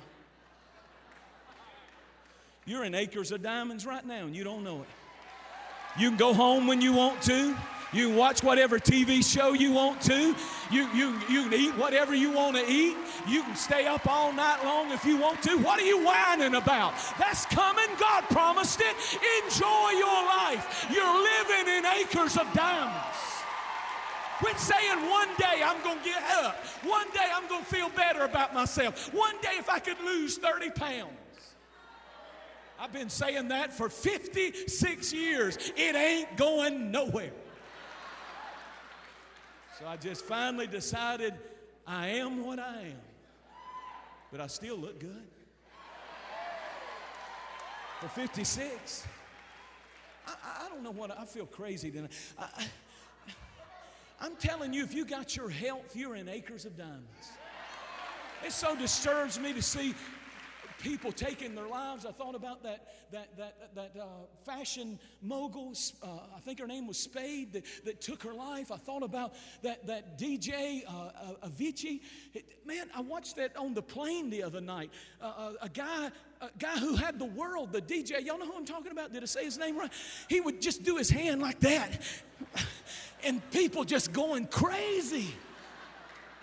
You're 2.65 2.83
in 2.83 2.95
acres 2.95 3.31
of 3.31 3.43
diamonds 3.43 3.85
right 3.85 4.03
now 4.03 4.25
and 4.25 4.35
you 4.35 4.43
don't 4.43 4.63
know 4.63 4.81
it. 4.81 5.99
You 5.99 6.09
can 6.09 6.17
go 6.17 6.33
home 6.33 6.65
when 6.65 6.81
you 6.81 6.93
want 6.93 7.21
to. 7.23 7.55
You 7.95 8.09
watch 8.09 8.43
whatever 8.43 8.77
TV 8.77 9.23
show 9.25 9.53
you 9.53 9.71
want 9.71 10.01
to. 10.01 10.35
You, 10.69 10.89
you, 10.93 11.17
you 11.29 11.43
can 11.49 11.53
eat 11.53 11.77
whatever 11.77 12.13
you 12.13 12.29
want 12.29 12.57
to 12.57 12.69
eat. 12.69 12.97
You 13.25 13.41
can 13.41 13.55
stay 13.55 13.87
up 13.87 14.05
all 14.05 14.33
night 14.33 14.65
long 14.65 14.91
if 14.91 15.05
you 15.05 15.15
want 15.15 15.41
to. 15.43 15.57
What 15.59 15.79
are 15.79 15.85
you 15.85 16.03
whining 16.03 16.55
about? 16.55 16.93
That's 17.17 17.45
coming. 17.45 17.87
God 17.97 18.25
promised 18.25 18.81
it. 18.81 18.95
Enjoy 19.45 19.91
your 19.91 20.25
life. 20.25 20.87
You're 20.91 21.23
living 21.23 21.73
in 21.73 21.85
acres 21.85 22.35
of 22.35 22.51
diamonds. 22.51 23.17
Quit 24.39 24.59
saying 24.59 25.09
one 25.09 25.29
day 25.37 25.63
I'm 25.63 25.81
going 25.81 25.99
to 25.99 26.03
get 26.03 26.21
up. 26.43 26.57
One 26.83 27.09
day 27.11 27.29
I'm 27.33 27.47
going 27.47 27.63
to 27.63 27.67
feel 27.73 27.87
better 27.91 28.25
about 28.25 28.53
myself. 28.53 29.13
One 29.13 29.39
day 29.41 29.53
if 29.57 29.69
I 29.69 29.79
could 29.79 30.01
lose 30.03 30.37
30 30.37 30.71
pounds. 30.71 31.13
I've 32.77 32.91
been 32.91 33.09
saying 33.09 33.47
that 33.47 33.71
for 33.71 33.87
56 33.87 35.13
years. 35.13 35.71
It 35.77 35.95
ain't 35.95 36.35
going 36.35 36.91
nowhere. 36.91 37.31
So 39.79 39.85
I 39.85 39.97
just 39.97 40.23
finally 40.23 40.67
decided 40.67 41.33
I 41.85 42.07
am 42.07 42.45
what 42.45 42.59
I 42.59 42.81
am. 42.81 43.01
But 44.31 44.39
I 44.39 44.47
still 44.47 44.77
look 44.77 44.99
good. 44.99 45.27
For 47.99 48.07
56. 48.07 49.05
I, 50.27 50.31
I 50.65 50.69
don't 50.69 50.81
know 50.81 50.91
what, 50.91 51.17
I 51.17 51.25
feel 51.25 51.45
crazy 51.45 51.91
tonight. 51.91 52.11
I'm 54.21 54.35
telling 54.37 54.73
you, 54.73 54.83
if 54.83 54.93
you 54.93 55.05
got 55.05 55.35
your 55.35 55.49
health, 55.49 55.93
you're 55.93 56.15
in 56.15 56.29
acres 56.29 56.65
of 56.65 56.77
diamonds. 56.77 57.31
It 58.45 58.51
so 58.53 58.75
disturbs 58.75 59.39
me 59.39 59.53
to 59.53 59.61
see 59.61 59.93
people 60.79 61.11
taking 61.11 61.55
their 61.55 61.67
lives. 61.67 62.05
I 62.05 62.11
thought 62.11 62.35
about 62.35 62.63
that, 62.63 62.87
that, 63.11 63.37
that, 63.37 63.75
that 63.75 63.91
uh, 63.99 64.05
fashion 64.45 64.99
mogul, 65.21 65.73
uh, 66.03 66.07
I 66.35 66.39
think 66.41 66.59
her 66.59 66.67
name 66.67 66.87
was 66.87 66.97
Spade, 66.97 67.53
that, 67.53 67.63
that 67.85 68.01
took 68.01 68.23
her 68.23 68.33
life. 68.33 68.71
I 68.71 68.77
thought 68.77 69.03
about 69.03 69.33
that, 69.63 69.85
that 69.87 70.17
DJ 70.17 70.83
uh, 70.87 70.91
uh, 71.43 71.47
Avicii. 71.47 72.01
It, 72.33 72.45
man, 72.65 72.87
I 72.95 73.01
watched 73.01 73.35
that 73.37 73.55
on 73.57 73.73
the 73.73 73.81
plane 73.81 74.29
the 74.29 74.43
other 74.43 74.61
night. 74.61 74.91
Uh, 75.21 75.33
uh, 75.37 75.53
a 75.61 75.69
guy 75.69 76.11
a 76.41 76.49
guy 76.59 76.77
who 76.77 76.95
had 76.97 77.17
the 77.17 77.25
world, 77.25 77.71
the 77.71 77.81
DJ, 77.81 78.23
y'all 78.25 78.37
know 78.37 78.45
who 78.45 78.57
I'm 78.57 78.65
talking 78.65 78.91
about? 78.91 79.13
Did 79.13 79.23
I 79.23 79.25
say 79.25 79.45
his 79.45 79.57
name 79.57 79.77
right? 79.77 79.91
He 80.27 80.41
would 80.41 80.61
just 80.61 80.83
do 80.83 80.97
his 80.97 81.09
hand 81.09 81.41
like 81.41 81.61
that 81.61 82.01
and 83.23 83.51
people 83.51 83.83
just 83.83 84.13
going 84.13 84.47
crazy. 84.47 85.33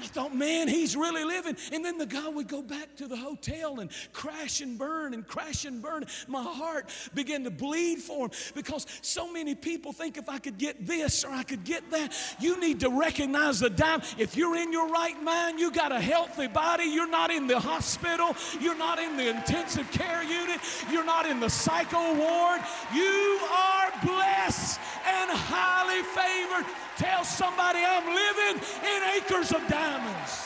I 0.03 0.07
thought, 0.07 0.35
man, 0.35 0.67
he's 0.67 0.97
really 0.97 1.23
living. 1.23 1.57
And 1.71 1.85
then 1.85 1.97
the 1.97 2.07
guy 2.07 2.29
would 2.29 2.49
go 2.49 2.61
back 2.61 2.97
to 2.97 3.07
the 3.07 3.17
hotel 3.17 3.79
and 3.79 3.89
crash 4.13 4.61
and 4.61 4.77
burn 4.77 5.15
and 5.15 5.25
crash 5.25 5.65
and 5.65 5.81
burn. 5.81 6.05
My 6.27 6.43
heart 6.43 6.91
began 7.15 7.45
to 7.45 7.53
bleed 7.53 8.01
for 8.01 8.27
him 8.27 8.33
because 8.57 8.85
so 9.01 9.33
many 9.33 9.55
people 9.55 9.93
think 9.93 10.17
if 10.17 10.29
I 10.29 10.39
could 10.39 10.59
get 10.59 10.85
this 10.85 11.25
or 11.25 11.31
I 11.31 11.45
could 11.45 11.63
get 11.63 11.89
that, 11.93 12.17
you 12.41 12.59
need 12.59 12.81
to 12.81 12.91
recognize 12.91 13.61
the 13.61 13.71
dime. 13.71 14.03
If 14.19 14.37
you're 14.37 14.57
in 14.57 14.73
your 14.73 14.89
right 14.89 15.23
mind, 15.23 15.61
you 15.61 15.71
got 15.71 15.93
a 15.93 16.01
healthy 16.01 16.49
body, 16.49 16.85
you're 16.85 17.09
not 17.09 17.31
in 17.31 17.47
the 17.47 17.61
hospital, 17.61 18.35
you're 18.61 18.77
not 18.77 18.99
in 18.99 19.17
the 19.17 19.29
intensive 19.29 19.89
care 19.93 20.25
unit, 20.25 20.61
you're 20.91 21.05
not 21.05 21.27
in 21.27 21.39
the 21.39 21.49
psycho 21.49 22.15
ward. 22.15 22.61
You 22.93 23.39
are 23.53 23.93
blessed 24.05 24.81
and 25.07 25.31
highly 25.31 26.03
favored. 26.03 26.67
Tell 27.03 27.25
somebody 27.25 27.81
I'm 27.85 28.07
living 28.07 28.63
in 28.63 29.03
acres 29.17 29.51
of 29.51 29.67
diamonds. 29.67 30.45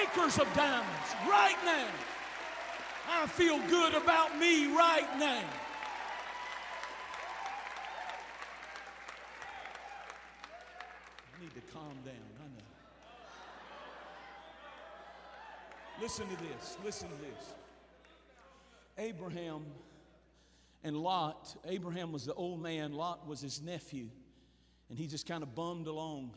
Acres 0.00 0.38
of 0.38 0.46
diamonds 0.54 1.08
right 1.28 1.56
now. 1.64 1.88
I 3.10 3.26
feel 3.26 3.58
good 3.68 3.94
about 3.94 4.38
me 4.38 4.68
right 4.68 5.08
now. 5.18 5.42
I 11.34 11.40
need 11.42 11.52
to 11.54 11.60
calm 11.72 11.96
down. 12.04 12.14
I 12.14 12.44
know. 12.44 12.64
Listen 16.00 16.28
to 16.28 16.36
this. 16.36 16.76
Listen 16.84 17.08
to 17.08 17.16
this. 17.16 17.54
Abraham 18.98 19.64
and 20.84 20.96
Lot, 20.96 21.56
Abraham 21.64 22.12
was 22.12 22.24
the 22.24 22.34
old 22.34 22.62
man, 22.62 22.92
Lot 22.92 23.26
was 23.26 23.40
his 23.40 23.60
nephew. 23.60 24.10
And 24.88 24.98
he 24.98 25.06
just 25.06 25.26
kind 25.26 25.42
of 25.42 25.54
bummed 25.54 25.86
along 25.86 26.30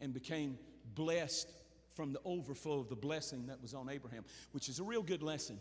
and 0.00 0.12
became 0.12 0.58
blessed 0.94 1.48
from 1.94 2.12
the 2.12 2.20
overflow 2.24 2.80
of 2.80 2.88
the 2.88 2.96
blessing 2.96 3.46
that 3.46 3.60
was 3.60 3.74
on 3.74 3.88
Abraham, 3.88 4.24
which 4.52 4.68
is 4.68 4.80
a 4.80 4.82
real 4.82 5.02
good 5.02 5.22
lesson. 5.22 5.58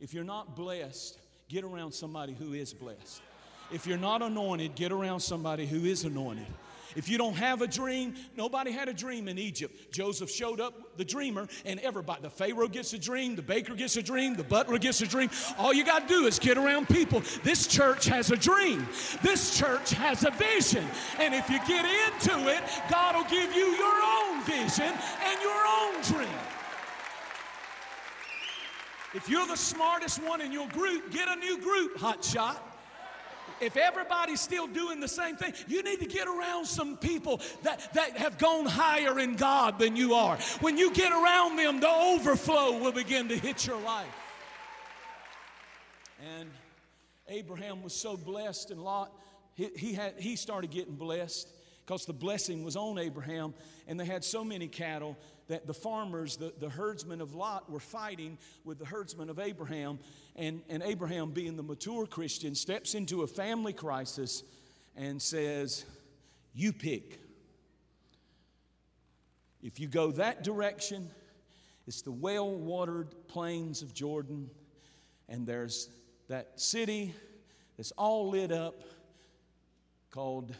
If 0.00 0.14
you're 0.14 0.24
not 0.24 0.54
blessed, 0.54 1.18
get 1.48 1.64
around 1.64 1.92
somebody 1.92 2.34
who 2.34 2.52
is 2.52 2.72
blessed. 2.72 3.22
If 3.72 3.86
you're 3.86 3.98
not 3.98 4.22
anointed, 4.22 4.74
get 4.74 4.92
around 4.92 5.20
somebody 5.20 5.66
who 5.66 5.84
is 5.84 6.04
anointed. 6.04 6.46
If 6.96 7.08
you 7.08 7.18
don't 7.18 7.34
have 7.34 7.62
a 7.62 7.66
dream, 7.66 8.14
nobody 8.36 8.70
had 8.70 8.88
a 8.88 8.92
dream 8.92 9.28
in 9.28 9.38
Egypt. 9.38 9.92
Joseph 9.92 10.30
showed 10.30 10.60
up, 10.60 10.96
the 10.96 11.04
dreamer, 11.04 11.48
and 11.64 11.80
everybody, 11.80 12.22
the 12.22 12.30
Pharaoh 12.30 12.68
gets 12.68 12.92
a 12.92 12.98
dream, 12.98 13.34
the 13.36 13.42
baker 13.42 13.74
gets 13.74 13.96
a 13.96 14.02
dream, 14.02 14.34
the 14.34 14.44
butler 14.44 14.78
gets 14.78 15.00
a 15.00 15.06
dream. 15.06 15.30
All 15.58 15.72
you 15.72 15.84
got 15.84 16.06
to 16.06 16.14
do 16.14 16.26
is 16.26 16.38
get 16.38 16.58
around 16.58 16.88
people. 16.88 17.22
This 17.42 17.66
church 17.66 18.06
has 18.06 18.30
a 18.30 18.36
dream, 18.36 18.86
this 19.22 19.58
church 19.58 19.90
has 19.90 20.24
a 20.24 20.30
vision. 20.30 20.84
And 21.18 21.34
if 21.34 21.48
you 21.48 21.58
get 21.66 21.84
into 21.84 22.48
it, 22.48 22.62
God 22.90 23.16
will 23.16 23.30
give 23.30 23.54
you 23.54 23.66
your 23.66 24.02
own 24.02 24.42
vision 24.42 24.92
and 25.24 25.40
your 25.42 25.66
own 25.66 26.02
dream. 26.02 26.38
If 29.14 29.28
you're 29.28 29.46
the 29.46 29.56
smartest 29.56 30.22
one 30.22 30.40
in 30.40 30.52
your 30.52 30.68
group, 30.68 31.10
get 31.10 31.28
a 31.28 31.36
new 31.36 31.58
group, 31.58 31.98
hot 31.98 32.24
shot 32.24 32.71
if 33.60 33.76
everybody's 33.76 34.40
still 34.40 34.66
doing 34.66 35.00
the 35.00 35.08
same 35.08 35.36
thing, 35.36 35.52
you 35.68 35.82
need 35.82 36.00
to 36.00 36.06
get 36.06 36.28
around 36.28 36.66
some 36.66 36.96
people 36.96 37.40
that, 37.62 37.92
that 37.94 38.16
have 38.16 38.38
gone 38.38 38.66
higher 38.66 39.18
in 39.18 39.34
God 39.36 39.78
than 39.78 39.96
you 39.96 40.14
are. 40.14 40.36
When 40.60 40.76
you 40.76 40.92
get 40.92 41.12
around 41.12 41.56
them, 41.56 41.80
the 41.80 41.90
overflow 41.90 42.78
will 42.78 42.92
begin 42.92 43.28
to 43.28 43.36
hit 43.36 43.66
your 43.66 43.80
life. 43.80 44.06
And 46.38 46.50
Abraham 47.28 47.82
was 47.82 47.94
so 47.94 48.16
blessed, 48.16 48.70
and 48.70 48.82
Lot, 48.82 49.12
he, 49.54 49.70
he, 49.76 49.92
had, 49.92 50.14
he 50.18 50.36
started 50.36 50.70
getting 50.70 50.94
blessed 50.94 51.48
because 51.92 52.06
the 52.06 52.12
blessing 52.14 52.64
was 52.64 52.74
on 52.74 52.96
Abraham, 52.96 53.52
and 53.86 54.00
they 54.00 54.06
had 54.06 54.24
so 54.24 54.42
many 54.42 54.66
cattle 54.66 55.14
that 55.48 55.66
the 55.66 55.74
farmers, 55.74 56.38
the, 56.38 56.50
the 56.58 56.70
herdsmen 56.70 57.20
of 57.20 57.34
Lot, 57.34 57.70
were 57.70 57.80
fighting 57.80 58.38
with 58.64 58.78
the 58.78 58.86
herdsmen 58.86 59.28
of 59.28 59.38
Abraham. 59.38 59.98
And, 60.34 60.62
and 60.70 60.82
Abraham, 60.82 61.32
being 61.32 61.54
the 61.54 61.62
mature 61.62 62.06
Christian, 62.06 62.54
steps 62.54 62.94
into 62.94 63.24
a 63.24 63.26
family 63.26 63.74
crisis 63.74 64.42
and 64.96 65.20
says, 65.20 65.84
You 66.54 66.72
pick. 66.72 67.20
If 69.62 69.78
you 69.78 69.86
go 69.86 70.12
that 70.12 70.42
direction, 70.42 71.10
it's 71.86 72.00
the 72.00 72.10
well 72.10 72.50
watered 72.50 73.28
plains 73.28 73.82
of 73.82 73.92
Jordan, 73.92 74.48
and 75.28 75.46
there's 75.46 75.90
that 76.28 76.58
city 76.58 77.14
that's 77.76 77.92
all 77.98 78.30
lit 78.30 78.50
up 78.50 78.82
called 80.10 80.54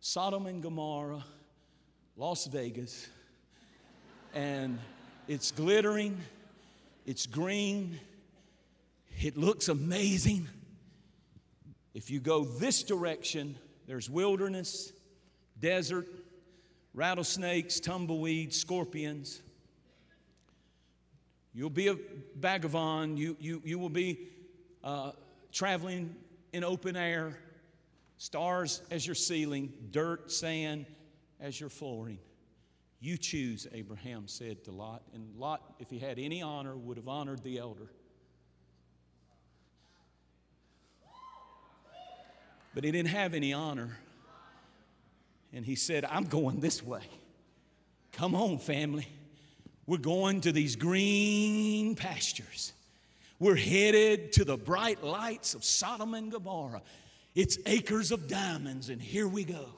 Sodom 0.00 0.46
and 0.46 0.62
Gomorrah, 0.62 1.24
Las 2.16 2.46
Vegas 2.46 3.08
and 4.34 4.78
it's 5.26 5.50
glittering, 5.50 6.18
it's 7.06 7.26
green, 7.26 7.98
it 9.20 9.36
looks 9.36 9.68
amazing. 9.68 10.46
If 11.94 12.10
you 12.10 12.20
go 12.20 12.44
this 12.44 12.82
direction, 12.82 13.56
there's 13.86 14.08
wilderness, 14.08 14.92
desert, 15.58 16.06
rattlesnakes, 16.94 17.80
tumbleweeds, 17.80 18.56
scorpions. 18.56 19.40
You'll 21.52 21.70
be 21.70 21.88
a 21.88 21.96
vagabond. 22.36 23.18
You, 23.18 23.36
you, 23.40 23.60
you 23.64 23.78
will 23.78 23.88
be 23.88 24.28
uh, 24.84 25.12
traveling 25.50 26.14
in 26.52 26.62
open 26.62 26.96
air, 26.96 27.36
stars 28.18 28.82
as 28.90 29.06
your 29.06 29.14
ceiling, 29.14 29.72
dirt, 29.90 30.30
sand 30.30 30.86
as 31.40 31.58
your 31.58 31.70
flooring. 31.70 32.18
You 33.00 33.16
choose, 33.16 33.66
Abraham 33.72 34.26
said 34.26 34.64
to 34.64 34.72
Lot. 34.72 35.02
And 35.14 35.36
Lot, 35.36 35.62
if 35.78 35.88
he 35.88 35.98
had 35.98 36.18
any 36.18 36.42
honor, 36.42 36.76
would 36.76 36.96
have 36.96 37.08
honored 37.08 37.42
the 37.42 37.58
elder. 37.58 37.90
But 42.74 42.84
he 42.84 42.90
didn't 42.90 43.08
have 43.08 43.34
any 43.34 43.52
honor. 43.52 43.96
And 45.52 45.64
he 45.64 45.76
said, 45.76 46.04
I'm 46.04 46.24
going 46.24 46.60
this 46.60 46.82
way. 46.82 47.02
Come 48.12 48.34
on, 48.34 48.58
family. 48.58 49.08
We're 49.86 49.98
going 49.98 50.42
to 50.42 50.52
these 50.52 50.76
green 50.76 51.94
pastures. 51.94 52.72
We're 53.38 53.56
headed 53.56 54.32
to 54.32 54.44
the 54.44 54.56
bright 54.56 55.02
lights 55.02 55.54
of 55.54 55.64
Sodom 55.64 56.14
and 56.14 56.30
Gomorrah. 56.30 56.82
It's 57.38 57.56
acres 57.66 58.10
of 58.10 58.26
diamonds, 58.26 58.88
and 58.88 59.00
here 59.00 59.28
we 59.28 59.44
go. 59.44 59.68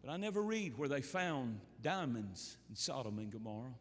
But 0.00 0.12
I 0.12 0.16
never 0.18 0.40
read 0.40 0.78
where 0.78 0.88
they 0.88 1.00
found 1.00 1.58
diamonds 1.82 2.56
in 2.70 2.76
Sodom 2.76 3.18
and 3.18 3.32
Gomorrah. 3.32 3.74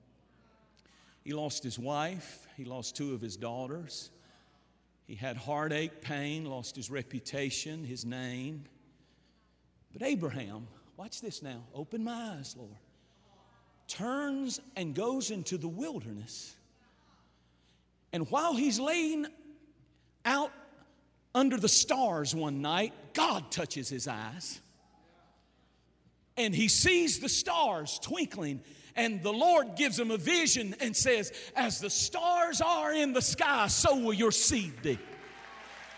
He 1.23 1.33
lost 1.33 1.63
his 1.63 1.77
wife, 1.77 2.47
he 2.57 2.65
lost 2.65 2.95
two 2.95 3.13
of 3.13 3.21
his 3.21 3.37
daughters. 3.37 4.09
He 5.05 5.13
had 5.13 5.37
heartache, 5.37 6.01
pain, 6.01 6.45
lost 6.45 6.75
his 6.75 6.89
reputation, 6.89 7.83
his 7.83 8.05
name. 8.05 8.63
But 9.91 10.01
Abraham, 10.01 10.65
watch 10.97 11.21
this 11.21 11.43
now, 11.43 11.61
open 11.75 12.03
my 12.03 12.37
eyes, 12.39 12.55
Lord, 12.57 12.71
turns 13.87 14.59
and 14.75 14.95
goes 14.95 15.29
into 15.29 15.59
the 15.59 15.67
wilderness. 15.67 16.55
And 18.11 18.27
while 18.31 18.55
he's 18.55 18.79
laying 18.79 19.27
out 20.25 20.51
under 21.35 21.57
the 21.57 21.69
stars 21.69 22.35
one 22.35 22.61
night, 22.61 22.93
God 23.13 23.51
touches 23.51 23.89
his 23.89 24.07
eyes. 24.07 24.61
And 26.37 26.53
he 26.55 26.67
sees 26.67 27.19
the 27.19 27.29
stars 27.29 27.99
twinkling 27.99 28.61
and 28.95 29.23
the 29.23 29.33
Lord 29.33 29.75
gives 29.75 29.97
him 29.97 30.11
a 30.11 30.17
vision 30.17 30.75
and 30.79 30.95
says, 30.95 31.31
As 31.55 31.79
the 31.79 31.89
stars 31.89 32.61
are 32.61 32.93
in 32.93 33.13
the 33.13 33.21
sky, 33.21 33.67
so 33.67 33.97
will 33.97 34.13
your 34.13 34.31
seed 34.31 34.81
be. 34.81 34.99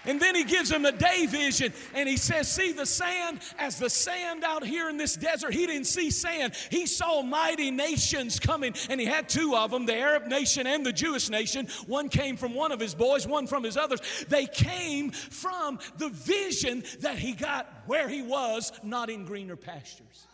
And 0.05 0.19
then 0.19 0.35
he 0.35 0.43
gives 0.43 0.71
him 0.71 0.85
a 0.85 0.91
day 0.91 1.25
vision 1.25 1.73
and 1.93 2.07
he 2.07 2.17
says, 2.17 2.51
See 2.51 2.71
the 2.71 2.85
sand 2.85 3.39
as 3.57 3.77
the 3.77 3.89
sand 3.89 4.43
out 4.43 4.65
here 4.65 4.89
in 4.89 4.97
this 4.97 5.15
desert. 5.15 5.53
He 5.53 5.65
didn't 5.65 5.87
see 5.87 6.11
sand, 6.11 6.53
he 6.69 6.85
saw 6.85 7.21
mighty 7.21 7.71
nations 7.71 8.39
coming. 8.39 8.73
And 8.89 8.99
he 8.99 9.05
had 9.05 9.29
two 9.29 9.55
of 9.55 9.71
them 9.71 9.85
the 9.85 9.95
Arab 9.95 10.27
nation 10.27 10.67
and 10.67 10.85
the 10.85 10.93
Jewish 10.93 11.29
nation. 11.29 11.67
One 11.87 12.09
came 12.09 12.37
from 12.37 12.53
one 12.53 12.71
of 12.71 12.79
his 12.79 12.95
boys, 12.95 13.27
one 13.27 13.47
from 13.47 13.63
his 13.63 13.77
others. 13.77 13.99
They 14.29 14.45
came 14.45 15.11
from 15.11 15.79
the 15.97 16.09
vision 16.09 16.83
that 17.01 17.17
he 17.17 17.33
got 17.33 17.67
where 17.85 18.07
he 18.07 18.21
was, 18.21 18.71
not 18.83 19.09
in 19.09 19.25
greener 19.25 19.55
pastures. 19.55 20.27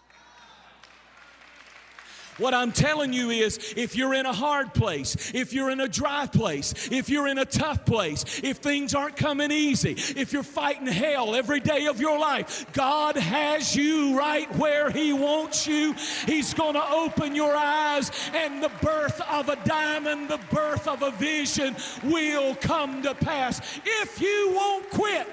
What 2.41 2.55
I'm 2.55 2.71
telling 2.71 3.13
you 3.13 3.29
is 3.29 3.75
if 3.77 3.95
you're 3.95 4.15
in 4.15 4.25
a 4.25 4.33
hard 4.33 4.73
place, 4.73 5.31
if 5.35 5.53
you're 5.53 5.69
in 5.69 5.79
a 5.79 5.87
dry 5.87 6.25
place, 6.25 6.89
if 6.91 7.07
you're 7.07 7.27
in 7.27 7.37
a 7.37 7.45
tough 7.45 7.85
place, 7.85 8.41
if 8.43 8.57
things 8.57 8.95
aren't 8.95 9.15
coming 9.15 9.51
easy, 9.51 9.91
if 10.19 10.33
you're 10.33 10.41
fighting 10.41 10.87
hell 10.87 11.35
every 11.35 11.59
day 11.59 11.85
of 11.85 12.01
your 12.01 12.17
life, 12.17 12.65
God 12.73 13.15
has 13.15 13.75
you 13.75 14.17
right 14.17 14.53
where 14.55 14.89
He 14.89 15.13
wants 15.13 15.67
you. 15.67 15.93
He's 16.25 16.55
going 16.55 16.73
to 16.73 16.91
open 16.91 17.35
your 17.35 17.55
eyes, 17.55 18.09
and 18.33 18.63
the 18.63 18.71
birth 18.81 19.21
of 19.29 19.49
a 19.49 19.57
diamond, 19.63 20.27
the 20.27 20.39
birth 20.51 20.87
of 20.87 21.03
a 21.03 21.11
vision 21.11 21.75
will 22.03 22.55
come 22.55 23.03
to 23.03 23.13
pass 23.13 23.61
if 23.85 24.19
you 24.19 24.51
won't 24.55 24.89
quit. 24.89 25.27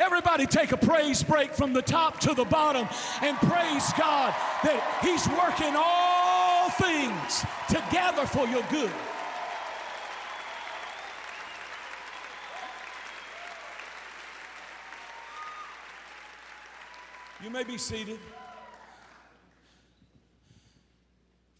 Everybody 0.00 0.46
take 0.46 0.72
a 0.72 0.78
praise 0.78 1.22
break 1.22 1.52
from 1.52 1.74
the 1.74 1.82
top 1.82 2.20
to 2.20 2.32
the 2.32 2.46
bottom 2.46 2.88
and 3.20 3.36
praise 3.36 3.92
God 3.98 4.34
that 4.64 4.98
He's 5.02 5.28
working 5.28 5.74
all 5.76 6.70
things 6.70 7.44
together 7.68 8.26
for 8.26 8.46
your 8.48 8.62
good. 8.70 8.90
You 17.44 17.50
may 17.50 17.64
be 17.64 17.76
seated. 17.76 18.18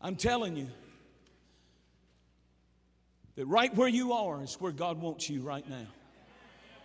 I'm 0.01 0.17
telling 0.17 0.57
you 0.57 0.69
that 3.37 3.45
right 3.45 3.75
where 3.77 3.89
you 3.89 4.15
are 4.15 4.43
is 4.43 4.55
where 4.55 4.73
God 4.73 4.99
wants 4.99 5.29
you 5.29 5.43
right 5.43 5.69
now. 5.69 5.87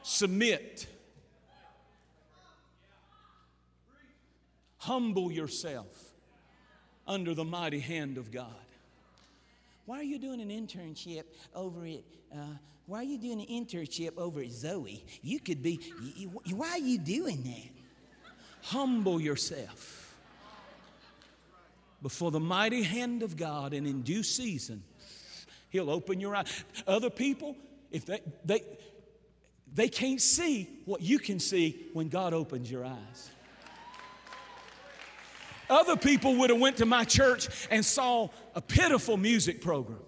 Submit 0.04 0.88
Humble 4.86 5.32
yourself 5.32 6.14
under 7.08 7.34
the 7.34 7.44
mighty 7.44 7.80
hand 7.80 8.20
of 8.20 8.32
God. 8.32 8.54
Why 9.88 10.00
are 10.00 10.04
you 10.04 10.20
doing 10.20 10.40
an 10.40 10.50
internship 10.50 11.24
over 11.56 11.88
at, 11.88 12.04
uh, 12.32 12.58
why 12.86 13.00
are 13.00 13.04
you 13.04 13.18
doing 13.18 13.42
an 13.42 13.48
internship 13.48 14.16
over 14.16 14.42
at 14.42 14.52
Zoe? 14.52 15.04
You 15.24 15.40
could 15.40 15.64
be, 15.64 15.80
you, 16.16 16.40
you, 16.46 16.56
why 16.56 16.70
are 16.70 16.78
you 16.78 17.00
doing 17.00 17.42
that? 17.42 18.70
Humble 18.70 19.20
yourself 19.20 20.16
before 22.04 22.30
the 22.30 22.40
mighty 22.40 22.84
hand 22.84 23.24
of 23.24 23.36
God, 23.36 23.74
and 23.74 23.88
in 23.88 24.04
due 24.04 24.22
season, 24.22 24.84
He'll 25.72 25.90
open 25.90 26.20
your 26.20 26.36
eyes. 26.36 26.64
Other 26.86 27.10
people, 27.10 27.56
if 27.90 28.06
they, 28.06 28.20
they, 28.46 28.62
they 29.74 29.90
can't 29.90 30.22
see 30.22 30.70
what 30.86 31.02
you 31.02 31.18
can 31.18 31.40
see 31.40 31.88
when 31.94 32.10
God 32.10 32.36
opens 32.36 32.70
your 32.70 32.86
eyes. 32.86 33.32
Other 35.70 35.98
people 35.98 36.36
would 36.38 36.50
have 36.50 36.60
went 36.60 36.78
to 36.78 36.86
my 36.86 37.04
church 37.04 37.48
and 37.72 37.84
saw 37.86 38.30
a 38.54 38.62
pitiful 38.62 39.18
music 39.18 39.62
program. 39.62 40.00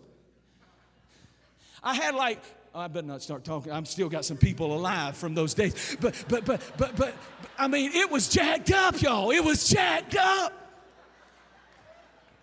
I 1.84 1.96
had 1.96 2.16
like 2.16 2.42
oh, 2.74 2.80
I 2.82 2.88
better 2.88 3.08
not 3.08 3.22
start 3.22 3.44
talking. 3.44 3.72
I'm 3.72 3.86
still 3.86 4.10
got 4.10 4.26
some 4.26 4.38
people 4.38 4.76
alive 4.76 5.18
from 5.18 5.34
those 5.34 5.54
days. 5.54 5.98
But 6.00 6.16
but 6.28 6.46
but 6.46 6.62
but 6.78 6.78
but, 6.78 6.96
but 6.96 7.14
I 7.58 7.68
mean, 7.68 7.92
it 7.94 8.12
was 8.12 8.30
jacked 8.30 8.72
up, 8.72 9.02
y'all. 9.02 9.32
It 9.32 9.44
was 9.44 9.68
jacked 9.68 10.16
up. 10.16 10.67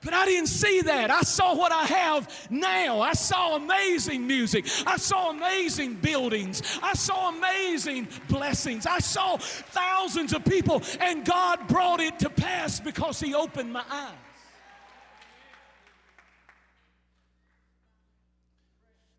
But 0.04 0.12
I 0.12 0.26
didn't 0.26 0.48
see 0.48 0.82
that. 0.82 1.10
I 1.10 1.22
saw 1.22 1.54
what 1.54 1.72
I 1.72 1.84
have 1.84 2.48
now. 2.50 3.00
I 3.00 3.14
saw 3.14 3.56
amazing 3.56 4.26
music. 4.26 4.66
I 4.86 4.98
saw 4.98 5.30
amazing 5.30 5.94
buildings. 5.94 6.62
I 6.82 6.92
saw 6.92 7.30
amazing 7.30 8.08
blessings. 8.28 8.86
I 8.86 8.98
saw 8.98 9.38
thousands 9.38 10.34
of 10.34 10.44
people, 10.44 10.82
and 11.00 11.24
God 11.24 11.66
brought 11.68 12.00
it 12.00 12.18
to 12.20 12.30
pass 12.30 12.80
because 12.80 13.18
He 13.18 13.34
opened 13.34 13.72
my 13.72 13.84
eyes. 13.90 14.12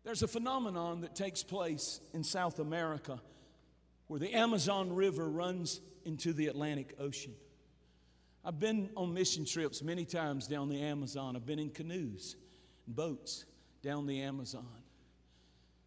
There's 0.04 0.22
a 0.22 0.28
phenomenon 0.28 1.00
that 1.00 1.16
takes 1.16 1.42
place 1.42 2.00
in 2.14 2.22
South 2.22 2.60
America 2.60 3.20
where 4.06 4.20
the 4.20 4.34
Amazon 4.34 4.94
River 4.94 5.28
runs 5.28 5.80
into 6.04 6.32
the 6.32 6.46
Atlantic 6.46 6.94
Ocean. 7.00 7.34
I've 8.46 8.60
been 8.60 8.90
on 8.96 9.12
mission 9.12 9.44
trips 9.44 9.82
many 9.82 10.04
times 10.04 10.46
down 10.46 10.68
the 10.68 10.80
Amazon. 10.80 11.34
I've 11.34 11.44
been 11.44 11.58
in 11.58 11.70
canoes 11.70 12.36
and 12.86 12.94
boats 12.94 13.44
down 13.82 14.06
the 14.06 14.22
Amazon. 14.22 14.68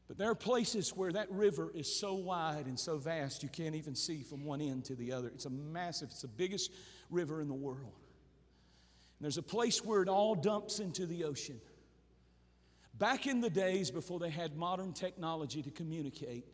But 0.09 0.17
there 0.17 0.29
are 0.29 0.35
places 0.35 0.89
where 0.89 1.13
that 1.13 1.31
river 1.31 1.71
is 1.73 1.97
so 1.97 2.15
wide 2.15 2.65
and 2.65 2.77
so 2.77 2.97
vast 2.97 3.43
you 3.43 3.49
can't 3.49 3.75
even 3.75 3.95
see 3.95 4.23
from 4.23 4.43
one 4.43 4.59
end 4.59 4.83
to 4.85 4.95
the 4.95 5.13
other. 5.13 5.29
It's 5.29 5.45
a 5.45 5.49
massive, 5.49 6.09
it's 6.09 6.23
the 6.23 6.27
biggest 6.27 6.71
river 7.09 7.39
in 7.39 7.47
the 7.47 7.53
world. 7.53 7.93
And 9.19 9.21
there's 9.21 9.37
a 9.37 9.43
place 9.43 9.85
where 9.85 10.01
it 10.01 10.09
all 10.09 10.35
dumps 10.35 10.79
into 10.79 11.05
the 11.05 11.23
ocean. 11.23 11.61
Back 12.97 13.25
in 13.25 13.39
the 13.39 13.49
days 13.49 13.89
before 13.89 14.19
they 14.19 14.31
had 14.31 14.57
modern 14.57 14.91
technology 14.91 15.61
to 15.61 15.71
communicate, 15.71 16.45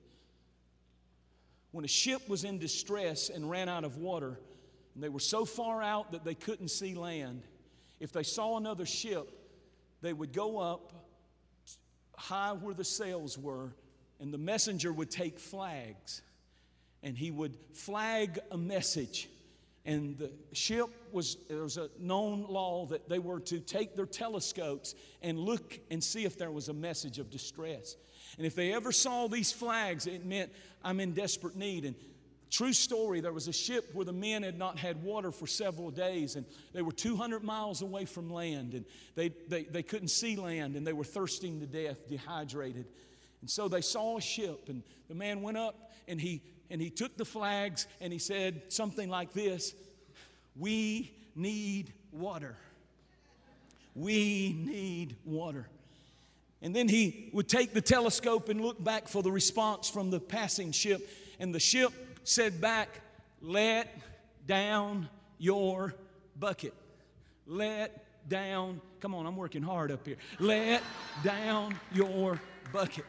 when 1.71 1.83
a 1.83 1.87
ship 1.87 2.29
was 2.29 2.43
in 2.43 2.59
distress 2.59 3.29
and 3.29 3.49
ran 3.49 3.69
out 3.69 3.83
of 3.83 3.97
water, 3.97 4.39
and 4.95 5.03
they 5.03 5.09
were 5.09 5.19
so 5.19 5.45
far 5.45 5.83
out 5.83 6.13
that 6.13 6.23
they 6.23 6.33
couldn't 6.33 6.69
see 6.69 6.95
land. 6.95 7.43
If 7.99 8.11
they 8.11 8.23
saw 8.23 8.57
another 8.57 8.85
ship, 8.85 9.29
they 10.01 10.13
would 10.13 10.33
go 10.33 10.57
up 10.57 10.93
high 12.17 12.53
where 12.53 12.73
the 12.73 12.83
sails 12.83 13.37
were, 13.37 13.75
and 14.19 14.33
the 14.33 14.37
messenger 14.37 14.91
would 14.91 15.11
take 15.11 15.39
flags 15.39 16.21
and 17.03 17.15
he 17.15 17.29
would 17.29 17.55
flag 17.73 18.39
a 18.51 18.57
message. 18.57 19.29
And 19.85 20.17
the 20.17 20.31
ship 20.53 20.89
was, 21.11 21.37
there 21.47 21.61
was 21.61 21.77
a 21.77 21.89
known 21.99 22.47
law 22.49 22.87
that 22.87 23.07
they 23.07 23.19
were 23.19 23.39
to 23.41 23.59
take 23.59 23.95
their 23.95 24.07
telescopes 24.07 24.95
and 25.21 25.37
look 25.37 25.79
and 25.91 26.03
see 26.03 26.25
if 26.25 26.37
there 26.39 26.49
was 26.49 26.67
a 26.67 26.73
message 26.73 27.19
of 27.19 27.29
distress. 27.29 27.95
And 28.37 28.47
if 28.47 28.55
they 28.55 28.73
ever 28.73 28.91
saw 28.91 29.27
these 29.27 29.51
flags, 29.51 30.07
it 30.07 30.25
meant 30.25 30.51
I'm 30.83 30.99
in 30.99 31.13
desperate 31.13 31.55
need. 31.55 31.85
And 31.85 31.95
True 32.51 32.73
story, 32.73 33.21
there 33.21 33.33
was 33.33 33.47
a 33.47 33.53
ship 33.53 33.89
where 33.93 34.05
the 34.05 34.13
men 34.13 34.43
had 34.43 34.57
not 34.57 34.77
had 34.77 35.03
water 35.03 35.31
for 35.31 35.47
several 35.47 35.91
days, 35.91 36.35
and 36.35 36.45
they 36.73 36.81
were 36.81 36.91
200 36.91 37.43
miles 37.43 37.81
away 37.81 38.05
from 38.05 38.31
land, 38.31 38.73
and 38.73 38.85
they, 39.15 39.29
they, 39.47 39.63
they 39.63 39.83
couldn't 39.83 40.09
see 40.09 40.35
land, 40.35 40.75
and 40.75 40.85
they 40.85 40.93
were 40.93 41.03
thirsting 41.03 41.59
to 41.59 41.65
death, 41.65 42.07
dehydrated. 42.07 42.85
And 43.41 43.49
so 43.49 43.67
they 43.67 43.81
saw 43.81 44.17
a 44.17 44.21
ship, 44.21 44.69
and 44.69 44.83
the 45.07 45.15
man 45.15 45.41
went 45.41 45.57
up 45.57 45.91
and 46.07 46.19
he, 46.19 46.41
and 46.69 46.81
he 46.81 46.89
took 46.89 47.17
the 47.17 47.25
flags 47.25 47.87
and 48.01 48.11
he 48.11 48.19
said 48.19 48.61
something 48.69 49.09
like 49.09 49.33
this 49.33 49.73
We 50.55 51.11
need 51.35 51.93
water. 52.11 52.55
We 53.93 54.55
need 54.57 55.15
water. 55.25 55.67
And 56.61 56.75
then 56.75 56.87
he 56.87 57.29
would 57.33 57.47
take 57.47 57.73
the 57.73 57.81
telescope 57.81 58.49
and 58.49 58.61
look 58.61 58.83
back 58.83 59.07
for 59.07 59.21
the 59.21 59.31
response 59.31 59.89
from 59.89 60.09
the 60.09 60.19
passing 60.19 60.71
ship, 60.71 61.07
and 61.39 61.53
the 61.53 61.59
ship 61.59 61.93
said 62.25 62.59
back, 62.59 63.01
Let 63.41 63.87
down 64.47 65.07
your 65.37 65.93
bucket. 66.39 66.73
Let 67.47 68.05
down, 68.27 68.81
come 68.99 69.13
on, 69.13 69.25
I'm 69.25 69.37
working 69.37 69.61
hard 69.61 69.91
up 69.91 70.05
here. 70.05 70.17
Let 70.39 70.81
down 71.23 71.75
your 71.93 72.41
bucket. 72.73 73.05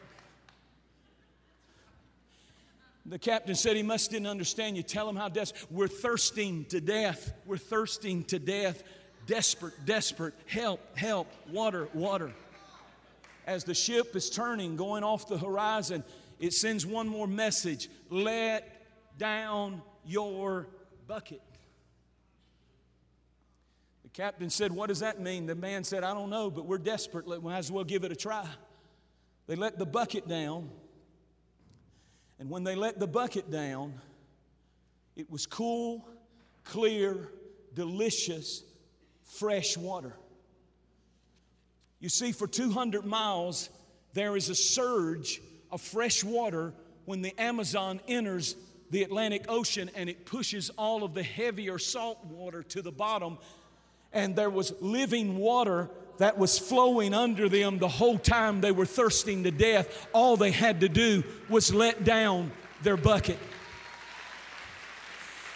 The 3.05 3.17
captain 3.17 3.55
said 3.55 3.77
he 3.77 3.83
must 3.83 4.11
didn't 4.11 4.27
understand 4.27 4.75
you. 4.75 4.83
Tell 4.83 5.07
him 5.07 5.15
how 5.15 5.29
desperate. 5.29 5.71
We're 5.71 5.87
thirsting 5.87 6.65
to 6.65 6.81
death. 6.81 7.33
We're 7.45 7.57
thirsting 7.57 8.25
to 8.25 8.37
death. 8.37 8.83
Desperate, 9.25 9.73
desperate. 9.85 10.33
Help, 10.45 10.81
help. 10.97 11.27
Water, 11.49 11.87
water. 11.93 12.33
As 13.45 13.63
the 13.63 13.73
ship 13.73 14.13
is 14.15 14.29
turning, 14.29 14.75
going 14.75 15.05
off 15.05 15.29
the 15.29 15.37
horizon, 15.37 16.03
it 16.39 16.53
sends 16.53 16.85
one 16.85 17.07
more 17.07 17.27
message 17.27 17.89
Let 18.09 18.76
down 19.17 19.81
your 20.05 20.67
bucket. 21.07 21.41
The 24.03 24.09
captain 24.09 24.49
said, 24.49 24.71
What 24.71 24.87
does 24.87 24.99
that 24.99 25.19
mean? 25.19 25.45
The 25.45 25.55
man 25.55 25.83
said, 25.83 26.03
I 26.03 26.13
don't 26.13 26.29
know, 26.29 26.49
but 26.49 26.65
we're 26.65 26.77
desperate. 26.77 27.27
We 27.27 27.39
might 27.39 27.57
as 27.57 27.71
well 27.71 27.83
give 27.83 28.03
it 28.03 28.11
a 28.11 28.15
try. 28.15 28.47
They 29.47 29.55
let 29.55 29.77
the 29.77 29.85
bucket 29.85 30.27
down. 30.27 30.69
And 32.39 32.49
when 32.49 32.63
they 32.63 32.75
let 32.75 32.99
the 32.99 33.07
bucket 33.07 33.49
down, 33.49 33.95
it 35.15 35.31
was 35.31 35.47
cool, 35.47 36.07
clear, 36.63 37.29
delicious, 37.73 38.63
fresh 39.23 39.75
water. 39.75 40.13
You 41.99 42.09
see, 42.09 42.31
for 42.31 42.45
200 42.45 43.05
miles, 43.05 43.69
there 44.13 44.35
is 44.35 44.49
a 44.49 44.55
surge 44.55 45.41
of 45.71 45.81
fresh 45.81 46.23
water 46.23 46.73
when 47.05 47.21
the 47.21 47.39
Amazon 47.41 47.99
enters 48.07 48.55
the 48.89 49.03
Atlantic 49.03 49.45
Ocean 49.49 49.89
and 49.95 50.09
it 50.09 50.25
pushes 50.25 50.69
all 50.77 51.03
of 51.03 51.13
the 51.13 51.23
heavier 51.23 51.77
salt 51.77 52.23
water 52.25 52.63
to 52.63 52.81
the 52.81 52.91
bottom. 52.91 53.37
And 54.13 54.35
there 54.35 54.49
was 54.49 54.73
living 54.79 55.37
water 55.37 55.89
that 56.17 56.37
was 56.37 56.57
flowing 56.57 57.13
under 57.13 57.49
them 57.49 57.77
the 57.77 57.87
whole 57.87 58.17
time 58.17 58.61
they 58.61 58.71
were 58.71 58.85
thirsting 58.85 59.43
to 59.43 59.51
death. 59.51 60.07
All 60.13 60.37
they 60.37 60.51
had 60.51 60.81
to 60.81 60.89
do 60.89 61.23
was 61.49 61.73
let 61.73 62.03
down 62.03 62.51
their 62.81 62.97
bucket. 62.97 63.37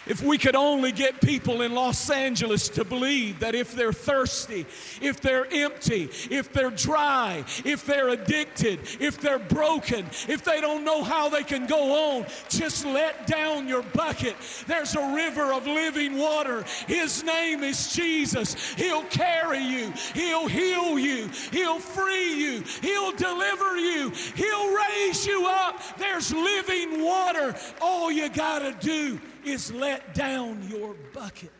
If 0.04 0.20
we 0.20 0.36
could 0.36 0.56
only 0.56 0.90
get 0.90 1.20
people 1.20 1.62
in 1.62 1.74
Los 1.74 2.10
Angeles 2.10 2.68
to 2.70 2.84
believe 2.84 3.38
that 3.38 3.54
if 3.54 3.74
they're 3.74 3.92
thirsty, 3.92 4.66
if 5.00 5.20
they're 5.20 5.46
empty, 5.52 6.10
if 6.28 6.52
they're 6.52 6.70
dry, 6.70 7.44
if 7.64 7.86
they're 7.86 8.08
addicted, 8.08 8.80
if 8.98 9.20
they're 9.20 9.38
broken, 9.38 10.04
if 10.28 10.42
they 10.42 10.60
don't 10.60 10.84
know 10.84 11.04
how 11.04 11.28
they 11.28 11.44
can 11.44 11.66
go 11.66 12.18
on, 12.18 12.26
just 12.48 12.84
let 12.84 13.28
down 13.28 13.68
your 13.68 13.82
bucket. 13.82 14.34
There's 14.66 14.96
a 14.96 15.14
river 15.14 15.52
of 15.52 15.66
living 15.66 16.18
water. 16.18 16.64
His 16.88 17.22
name 17.22 17.62
is 17.62 17.92
Jesus. 17.92 18.74
He'll 18.74 19.04
carry 19.04 19.62
you, 19.62 19.92
He'll 20.14 20.48
heal 20.48 20.98
you, 20.98 21.28
He'll 21.52 21.78
free 21.78 22.34
you, 22.34 22.64
He'll 22.80 23.12
deliver 23.12 23.76
you, 23.76 24.10
He'll 24.34 24.74
raise 24.74 25.24
you 25.24 25.46
up. 25.46 25.80
There's 25.96 26.32
living 26.32 27.02
water. 27.04 27.54
All 27.80 28.10
you 28.10 28.28
got 28.28 28.60
to 28.60 28.72
do 28.84 29.20
is 29.46 29.72
let 29.72 30.14
down 30.14 30.62
your 30.68 30.94
bucket. 31.12 31.52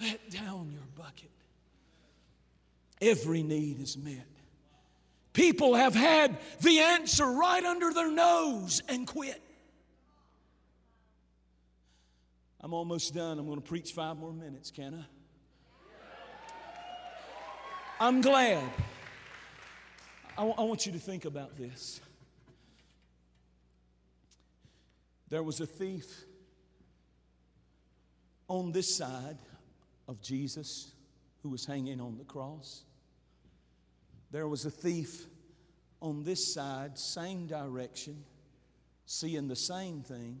Let 0.00 0.30
down 0.30 0.70
your 0.72 0.86
bucket. 0.96 1.30
Every 3.00 3.42
need 3.42 3.80
is 3.80 3.96
met. 3.96 4.26
People 5.32 5.74
have 5.74 5.94
had 5.94 6.38
the 6.60 6.78
answer 6.78 7.26
right 7.26 7.62
under 7.62 7.92
their 7.92 8.10
nose 8.10 8.82
and 8.88 9.06
quit. 9.06 9.40
I'm 12.60 12.72
almost 12.72 13.14
done. 13.14 13.38
I'm 13.38 13.46
going 13.46 13.60
to 13.60 13.66
preach 13.66 13.92
five 13.92 14.16
more 14.16 14.32
minutes, 14.32 14.70
can 14.70 14.94
I? 14.94 15.04
I'm 18.00 18.20
glad. 18.20 18.62
I, 20.32 20.40
w- 20.40 20.54
I 20.58 20.62
want 20.62 20.84
you 20.84 20.92
to 20.92 20.98
think 20.98 21.24
about 21.24 21.56
this. 21.56 22.00
There 25.28 25.42
was 25.42 25.60
a 25.60 25.66
thief 25.66 26.24
on 28.48 28.72
this 28.72 28.96
side 28.96 29.38
of 30.06 30.22
Jesus 30.22 30.92
who 31.42 31.48
was 31.48 31.66
hanging 31.66 32.00
on 32.00 32.16
the 32.16 32.24
cross. 32.24 32.84
There 34.30 34.46
was 34.46 34.64
a 34.64 34.70
thief 34.70 35.26
on 36.00 36.22
this 36.22 36.54
side, 36.54 36.98
same 36.98 37.46
direction, 37.46 38.24
seeing 39.06 39.48
the 39.48 39.56
same 39.56 40.02
thing. 40.02 40.40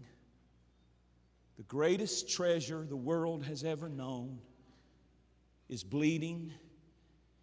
The 1.56 1.64
greatest 1.64 2.30
treasure 2.30 2.84
the 2.88 2.96
world 2.96 3.44
has 3.44 3.64
ever 3.64 3.88
known 3.88 4.38
is 5.68 5.82
bleeding. 5.82 6.52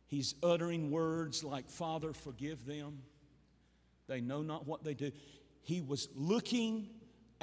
He's 0.06 0.36
uttering 0.44 0.92
words 0.92 1.44
like, 1.44 1.70
Father, 1.70 2.14
forgive 2.14 2.66
them. 2.66 3.02
They 4.08 4.22
know 4.22 4.44
not 4.44 4.68
what 4.68 4.84
they 4.84 4.94
do. 4.94 5.12
He 5.64 5.82
was 5.82 6.08
looking 6.16 6.90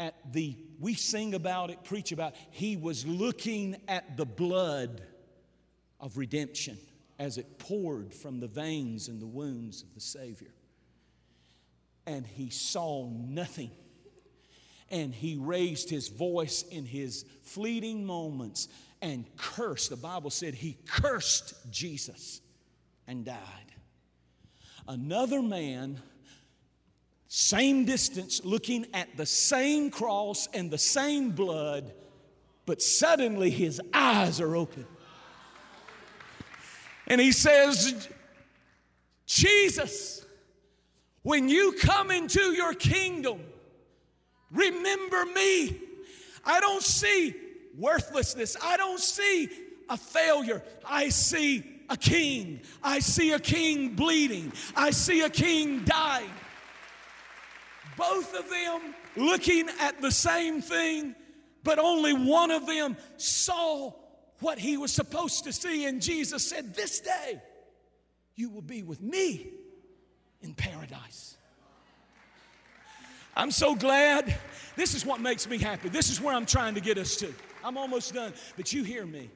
at 0.00 0.32
the, 0.32 0.56
we 0.80 0.94
sing 0.94 1.34
about 1.34 1.68
it, 1.68 1.84
preach 1.84 2.10
about, 2.10 2.34
he 2.50 2.74
was 2.74 3.06
looking 3.06 3.76
at 3.86 4.16
the 4.16 4.24
blood 4.24 5.02
of 6.00 6.16
redemption 6.16 6.78
as 7.18 7.36
it 7.36 7.58
poured 7.58 8.14
from 8.14 8.40
the 8.40 8.48
veins 8.48 9.08
and 9.08 9.20
the 9.20 9.26
wounds 9.26 9.82
of 9.82 9.94
the 9.94 10.00
Savior. 10.00 10.54
And 12.06 12.26
he 12.26 12.48
saw 12.48 13.10
nothing. 13.10 13.70
And 14.88 15.14
he 15.14 15.36
raised 15.36 15.90
his 15.90 16.08
voice 16.08 16.64
in 16.70 16.86
his 16.86 17.26
fleeting 17.42 18.06
moments 18.06 18.68
and 19.02 19.26
cursed. 19.36 19.90
The 19.90 19.96
Bible 19.96 20.30
said 20.30 20.54
he 20.54 20.78
cursed 20.86 21.54
Jesus 21.70 22.40
and 23.06 23.26
died. 23.26 23.36
Another 24.88 25.42
man 25.42 26.00
same 27.32 27.84
distance, 27.84 28.44
looking 28.44 28.88
at 28.92 29.16
the 29.16 29.24
same 29.24 29.88
cross 29.88 30.48
and 30.52 30.68
the 30.68 30.76
same 30.76 31.30
blood, 31.30 31.94
but 32.66 32.82
suddenly 32.82 33.50
his 33.50 33.80
eyes 33.94 34.40
are 34.40 34.56
open. 34.56 34.84
And 37.06 37.20
he 37.20 37.30
says, 37.30 38.08
Jesus, 39.26 40.26
when 41.22 41.48
you 41.48 41.76
come 41.80 42.10
into 42.10 42.52
your 42.52 42.74
kingdom, 42.74 43.38
remember 44.50 45.24
me. 45.26 45.80
I 46.44 46.58
don't 46.58 46.82
see 46.82 47.32
worthlessness, 47.78 48.56
I 48.60 48.76
don't 48.76 48.98
see 48.98 49.48
a 49.88 49.96
failure, 49.96 50.64
I 50.84 51.10
see 51.10 51.62
a 51.88 51.96
king. 51.96 52.62
I 52.82 52.98
see 52.98 53.30
a 53.30 53.38
king 53.38 53.94
bleeding, 53.94 54.52
I 54.74 54.90
see 54.90 55.20
a 55.20 55.30
king 55.30 55.84
dying 55.84 56.30
both 58.00 58.34
of 58.34 58.48
them 58.48 58.94
looking 59.14 59.68
at 59.78 60.00
the 60.00 60.10
same 60.10 60.62
thing, 60.62 61.14
but 61.62 61.78
only 61.78 62.14
one 62.14 62.50
of 62.50 62.66
them 62.66 62.96
saw 63.18 63.92
what 64.40 64.58
he 64.58 64.78
was 64.78 64.90
supposed 64.90 65.44
to 65.44 65.52
see. 65.52 65.84
And 65.84 66.00
Jesus 66.00 66.48
said, 66.48 66.74
This 66.74 67.00
day 67.00 67.40
you 68.34 68.48
will 68.48 68.62
be 68.62 68.82
with 68.82 69.02
me 69.02 69.48
in 70.40 70.54
paradise. 70.54 71.36
I'm 73.36 73.50
so 73.50 73.74
glad. 73.74 74.34
This 74.76 74.94
is 74.94 75.04
what 75.04 75.20
makes 75.20 75.48
me 75.48 75.58
happy. 75.58 75.90
This 75.90 76.10
is 76.10 76.20
where 76.20 76.34
I'm 76.34 76.46
trying 76.46 76.74
to 76.74 76.80
get 76.80 76.96
us 76.96 77.16
to. 77.16 77.32
I'm 77.62 77.76
almost 77.76 78.14
done, 78.14 78.32
but 78.56 78.72
you 78.72 78.82
hear 78.82 79.04
me. 79.04 79.30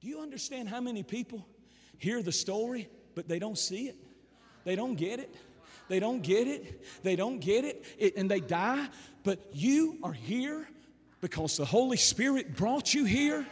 Do 0.00 0.08
you 0.08 0.20
understand 0.20 0.68
how 0.68 0.80
many 0.80 1.02
people 1.02 1.46
hear 1.98 2.22
the 2.22 2.32
story, 2.32 2.88
but 3.14 3.28
they 3.28 3.38
don't 3.38 3.58
see 3.58 3.86
it? 3.86 3.96
They 4.64 4.74
don't 4.74 4.96
get 4.96 5.20
it. 5.20 5.34
They 5.90 5.98
don't 5.98 6.22
get 6.22 6.46
it. 6.46 7.02
They 7.02 7.16
don't 7.16 7.40
get 7.40 7.64
it, 7.64 7.84
it 7.98 8.16
and 8.16 8.30
they 8.30 8.38
die. 8.38 8.88
But 9.24 9.40
you 9.52 9.98
are 10.04 10.12
here 10.12 10.68
because 11.20 11.56
the 11.56 11.64
Holy 11.64 11.96
Spirit 11.96 12.56
brought 12.56 12.94
you 12.94 13.04
here. 13.04 13.44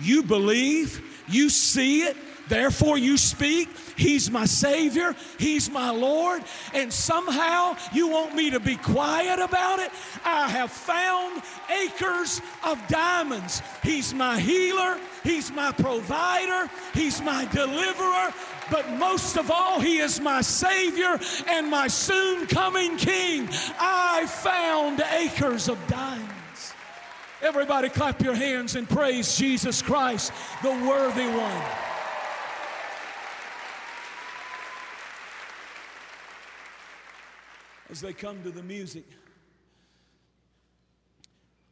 You 0.00 0.22
believe, 0.22 1.02
you 1.28 1.50
see 1.50 2.02
it, 2.02 2.16
therefore 2.48 2.98
you 2.98 3.18
speak. 3.18 3.68
He's 3.96 4.30
my 4.30 4.46
Savior, 4.46 5.14
He's 5.38 5.68
my 5.70 5.90
Lord, 5.90 6.44
and 6.72 6.92
somehow 6.92 7.76
you 7.92 8.08
want 8.08 8.34
me 8.34 8.50
to 8.50 8.60
be 8.60 8.76
quiet 8.76 9.40
about 9.40 9.80
it. 9.80 9.90
I 10.24 10.48
have 10.48 10.70
found 10.70 11.42
acres 11.68 12.40
of 12.64 12.78
diamonds. 12.88 13.60
He's 13.82 14.14
my 14.14 14.38
healer, 14.38 14.98
He's 15.24 15.50
my 15.52 15.72
provider, 15.72 16.70
He's 16.94 17.20
my 17.20 17.44
deliverer, 17.46 18.32
but 18.70 18.90
most 18.92 19.36
of 19.36 19.50
all, 19.50 19.80
He 19.80 19.98
is 19.98 20.20
my 20.20 20.40
Savior 20.40 21.18
and 21.48 21.68
my 21.68 21.88
soon 21.88 22.46
coming 22.46 22.96
King. 22.96 23.48
I 23.78 24.26
found 24.26 25.02
acres 25.12 25.68
of 25.68 25.78
diamonds. 25.86 26.74
Everybody, 27.42 27.88
clap 27.88 28.22
your 28.22 28.34
hands 28.34 28.76
and 28.76 28.88
praise 28.88 29.36
Jesus 29.36 29.82
Christ, 29.82 30.32
the 30.62 30.70
worthy 30.70 31.26
one. 31.26 31.64
As 37.90 38.00
they 38.00 38.14
come 38.14 38.42
to 38.44 38.50
the 38.50 38.62
music, 38.62 39.04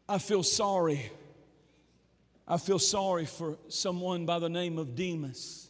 I 0.06 0.18
feel 0.18 0.42
sorry. 0.42 1.10
I 2.46 2.58
feel 2.58 2.80
sorry 2.80 3.24
for 3.24 3.56
someone 3.68 4.26
by 4.26 4.40
the 4.40 4.50
name 4.50 4.76
of 4.76 4.96
Demas. 4.96 5.69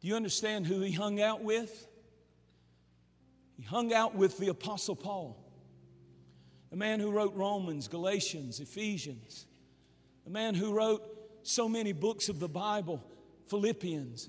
Do 0.00 0.08
you 0.08 0.16
understand 0.16 0.66
who 0.66 0.80
he 0.80 0.92
hung 0.92 1.20
out 1.20 1.42
with? 1.42 1.86
He 3.56 3.62
hung 3.62 3.92
out 3.92 4.14
with 4.14 4.38
the 4.38 4.48
Apostle 4.48 4.96
Paul, 4.96 5.42
the 6.70 6.76
man 6.76 7.00
who 7.00 7.10
wrote 7.10 7.34
Romans, 7.34 7.88
Galatians, 7.88 8.60
Ephesians, 8.60 9.46
the 10.24 10.30
man 10.30 10.54
who 10.54 10.74
wrote 10.74 11.02
so 11.42 11.68
many 11.68 11.92
books 11.92 12.28
of 12.28 12.38
the 12.38 12.48
Bible, 12.48 13.02
Philippians, 13.48 14.28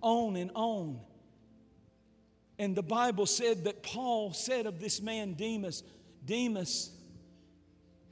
on 0.00 0.36
and 0.36 0.50
on. 0.54 1.00
And 2.58 2.76
the 2.76 2.82
Bible 2.82 3.26
said 3.26 3.64
that 3.64 3.82
Paul 3.82 4.32
said 4.32 4.66
of 4.66 4.80
this 4.80 5.00
man, 5.00 5.34
Demas, 5.34 5.82
Demas, 6.24 6.90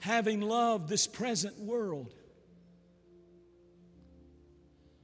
having 0.01 0.41
loved 0.41 0.89
this 0.89 1.07
present 1.07 1.59
world, 1.59 2.15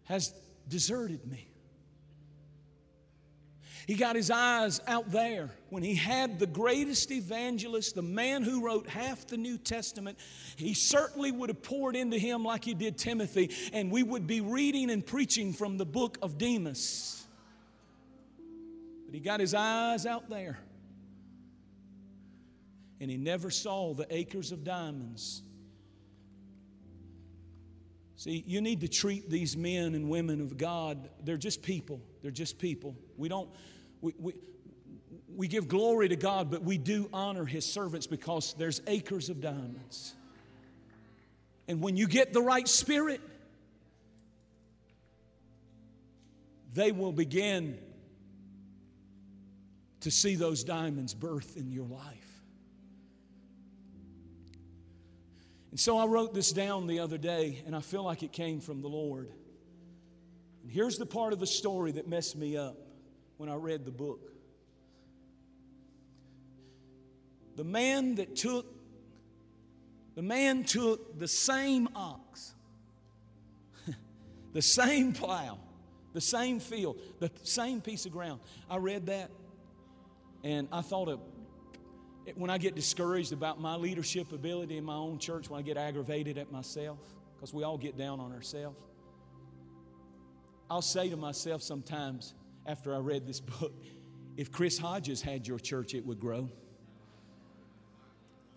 has 0.04 0.32
deserted 0.68 1.26
me. 1.26 1.53
He 3.86 3.96
got 3.96 4.16
his 4.16 4.30
eyes 4.30 4.80
out 4.86 5.10
there 5.10 5.50
when 5.68 5.82
he 5.82 5.94
had 5.94 6.38
the 6.38 6.46
greatest 6.46 7.10
evangelist, 7.10 7.94
the 7.94 8.02
man 8.02 8.42
who 8.42 8.64
wrote 8.64 8.88
half 8.88 9.26
the 9.26 9.36
New 9.36 9.58
Testament. 9.58 10.18
He 10.56 10.72
certainly 10.72 11.30
would 11.30 11.50
have 11.50 11.62
poured 11.62 11.94
into 11.94 12.16
him 12.16 12.44
like 12.44 12.64
he 12.64 12.72
did 12.72 12.96
Timothy, 12.96 13.50
and 13.72 13.90
we 13.90 14.02
would 14.02 14.26
be 14.26 14.40
reading 14.40 14.90
and 14.90 15.04
preaching 15.04 15.52
from 15.52 15.76
the 15.76 15.84
book 15.84 16.16
of 16.22 16.38
Demas. 16.38 17.26
But 19.04 19.14
he 19.14 19.20
got 19.20 19.38
his 19.38 19.52
eyes 19.52 20.06
out 20.06 20.30
there, 20.30 20.58
and 23.00 23.10
he 23.10 23.18
never 23.18 23.50
saw 23.50 23.92
the 23.92 24.06
acres 24.08 24.50
of 24.50 24.64
diamonds. 24.64 25.42
See, 28.16 28.42
you 28.46 28.62
need 28.62 28.80
to 28.80 28.88
treat 28.88 29.28
these 29.28 29.54
men 29.54 29.94
and 29.94 30.08
women 30.08 30.40
of 30.40 30.56
God, 30.56 31.10
they're 31.22 31.36
just 31.36 31.60
people. 31.60 32.00
They're 32.22 32.30
just 32.30 32.58
people. 32.58 32.96
We 33.18 33.28
don't 33.28 33.50
we, 34.04 34.34
we, 35.34 35.48
give 35.48 35.66
glory 35.66 36.10
to 36.10 36.16
God, 36.16 36.50
but 36.50 36.62
we 36.62 36.76
do 36.76 37.08
honor 37.12 37.46
His 37.46 37.64
servants 37.64 38.06
because 38.06 38.54
there's 38.58 38.82
acres 38.86 39.30
of 39.30 39.40
diamonds. 39.40 40.14
And 41.66 41.80
when 41.80 41.96
you 41.96 42.06
get 42.06 42.34
the 42.34 42.42
right 42.42 42.68
spirit, 42.68 43.22
they 46.74 46.92
will 46.92 47.12
begin 47.12 47.78
to 50.00 50.10
see 50.10 50.34
those 50.34 50.64
diamonds 50.64 51.14
birth 51.14 51.56
in 51.56 51.72
your 51.72 51.86
life. 51.86 52.42
And 55.70 55.80
so 55.80 55.96
I 55.96 56.04
wrote 56.04 56.34
this 56.34 56.52
down 56.52 56.86
the 56.86 57.00
other 57.00 57.16
day, 57.16 57.62
and 57.64 57.74
I 57.74 57.80
feel 57.80 58.02
like 58.02 58.22
it 58.22 58.32
came 58.32 58.60
from 58.60 58.82
the 58.82 58.88
Lord. 58.88 59.30
And 60.62 60.70
here's 60.70 60.98
the 60.98 61.06
part 61.06 61.32
of 61.32 61.40
the 61.40 61.46
story 61.46 61.92
that 61.92 62.06
messed 62.06 62.36
me 62.36 62.58
up 62.58 62.83
when 63.36 63.48
I 63.48 63.54
read 63.54 63.84
the 63.84 63.90
book. 63.90 64.30
The 67.56 67.64
man 67.64 68.16
that 68.16 68.34
took, 68.34 68.66
the 70.14 70.22
man 70.22 70.64
took 70.64 71.18
the 71.18 71.28
same 71.28 71.88
ox, 71.94 72.54
the 74.52 74.62
same 74.62 75.12
plow, 75.12 75.58
the 76.12 76.20
same 76.20 76.58
field, 76.60 77.00
the 77.20 77.30
same 77.42 77.80
piece 77.80 78.06
of 78.06 78.12
ground. 78.12 78.40
I 78.68 78.78
read 78.78 79.06
that 79.06 79.30
and 80.42 80.68
I 80.72 80.82
thought 80.82 81.08
of 81.08 81.20
when 82.36 82.50
I 82.50 82.58
get 82.58 82.74
discouraged 82.74 83.32
about 83.32 83.60
my 83.60 83.76
leadership 83.76 84.32
ability 84.32 84.78
in 84.78 84.84
my 84.84 84.94
own 84.94 85.18
church, 85.18 85.50
when 85.50 85.58
I 85.58 85.62
get 85.62 85.76
aggravated 85.76 86.38
at 86.38 86.50
myself, 86.50 86.98
because 87.36 87.52
we 87.52 87.64
all 87.64 87.76
get 87.76 87.98
down 87.98 88.20
on 88.20 88.32
ourselves, 88.32 88.78
I'll 90.70 90.82
say 90.82 91.10
to 91.10 91.16
myself 91.16 91.62
sometimes, 91.62 92.34
after 92.66 92.94
I 92.94 92.98
read 92.98 93.26
this 93.26 93.40
book 93.40 93.72
if 94.36 94.50
Chris 94.50 94.78
Hodges 94.78 95.22
had 95.22 95.46
your 95.46 95.58
church, 95.58 95.94
it 95.94 96.04
would 96.06 96.18
grow. 96.18 96.48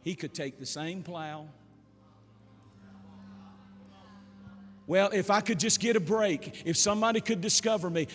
He 0.01 0.15
could 0.15 0.33
take 0.33 0.59
the 0.59 0.65
same 0.65 1.03
plow. 1.03 1.47
Well, 4.87 5.09
if 5.11 5.29
I 5.29 5.41
could 5.41 5.59
just 5.59 5.79
get 5.79 5.95
a 5.95 5.99
break, 5.99 6.63
if 6.65 6.77
somebody 6.77 7.19
could 7.19 7.41
discover 7.41 7.89
me, 7.89 8.07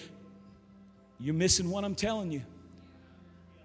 you're 1.21 1.35
missing 1.35 1.71
what 1.71 1.85
I'm 1.85 1.95
telling 1.95 2.33
you. 2.33 2.43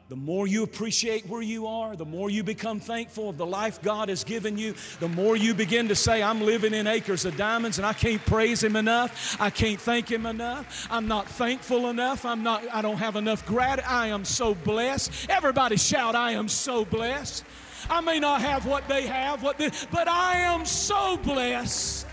The 0.10 0.16
more 0.16 0.48
you 0.48 0.64
appreciate 0.64 1.28
where 1.28 1.42
you 1.42 1.68
are, 1.68 1.98
the 1.98 2.06
more 2.06 2.30
you 2.30 2.42
become 2.42 2.80
thankful 2.80 3.30
of 3.30 3.38
the 3.38 3.46
life 3.46 3.82
God 3.82 4.08
has 4.08 4.24
given 4.24 4.58
you, 4.58 4.74
the 5.02 5.10
more 5.10 5.36
you 5.36 5.54
begin 5.54 5.90
to 5.90 5.96
say, 5.96 6.24
I'm 6.24 6.40
living 6.42 6.74
in 6.74 6.88
acres 6.88 7.26
of 7.26 7.36
diamonds 7.36 7.78
and 7.78 7.86
I 7.86 7.92
can't 7.92 8.26
praise 8.26 8.64
Him 8.64 8.78
enough. 8.78 9.36
I 9.38 9.50
can't 9.50 9.82
thank 9.82 10.10
Him 10.10 10.26
enough. 10.26 10.88
I'm 10.90 11.10
not 11.10 11.28
thankful 11.28 11.90
enough. 11.90 12.26
I'm 12.26 12.42
not, 12.42 12.64
I 12.74 12.82
don't 12.82 12.98
have 12.98 13.18
enough 13.18 13.46
gratitude. 13.46 13.92
I 13.92 14.08
am 14.08 14.24
so 14.24 14.56
blessed. 14.56 15.30
Everybody 15.30 15.76
shout, 15.76 16.16
I 16.16 16.32
am 16.32 16.48
so 16.48 16.86
blessed. 16.86 17.44
I 17.90 18.00
may 18.00 18.20
not 18.20 18.40
have 18.40 18.66
what 18.66 18.88
they 18.88 19.08
have, 19.08 19.44
what 19.44 19.58
they, 19.58 19.72
but 19.92 20.08
I 20.08 20.40
am 20.40 20.66
so 20.66 21.18
blessed. 21.18 22.08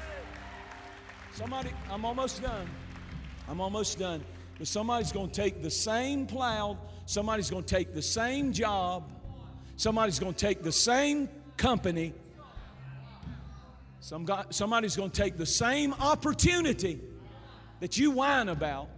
Somebody, 1.34 1.70
I'm 1.88 2.04
almost 2.04 2.42
done. 2.42 2.68
I'm 3.48 3.60
almost 3.60 4.00
done. 4.00 4.24
But 4.58 4.66
somebody's 4.66 5.12
going 5.12 5.30
to 5.30 5.34
take 5.34 5.62
the 5.62 5.70
same 5.70 6.26
plow 6.26 6.78
Somebody's 7.06 7.50
going 7.50 7.64
to 7.64 7.74
take 7.74 7.94
the 7.94 8.02
same 8.02 8.52
job, 8.52 9.10
somebody's 9.76 10.18
going 10.18 10.32
to 10.32 10.38
take 10.38 10.62
the 10.62 10.72
same 10.72 11.28
company, 11.56 12.14
some 14.00 14.26
somebody's 14.50 14.96
going 14.96 15.10
to 15.10 15.22
take 15.22 15.36
the 15.36 15.46
same 15.46 15.92
opportunity 15.94 17.00
that 17.80 17.98
you 17.98 18.10
whine 18.10 18.48
about. 18.48 18.88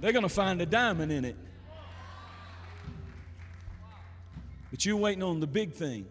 They're 0.00 0.12
going 0.12 0.22
to 0.22 0.30
find 0.30 0.60
a 0.62 0.66
diamond 0.66 1.12
in 1.12 1.24
it. 1.24 1.36
But 4.70 4.86
you're 4.86 4.96
waiting 4.96 5.22
on 5.22 5.40
the 5.40 5.46
big 5.46 5.72
thing. 5.72 6.06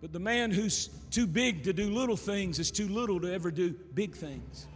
But 0.00 0.12
the 0.12 0.20
man 0.20 0.50
who's 0.50 0.90
too 1.10 1.26
big 1.26 1.64
to 1.64 1.72
do 1.72 1.90
little 1.90 2.16
things 2.16 2.58
is 2.58 2.70
too 2.70 2.88
little 2.88 3.20
to 3.20 3.32
ever 3.32 3.50
do 3.50 3.72
big 3.94 4.14
things. 4.14 4.66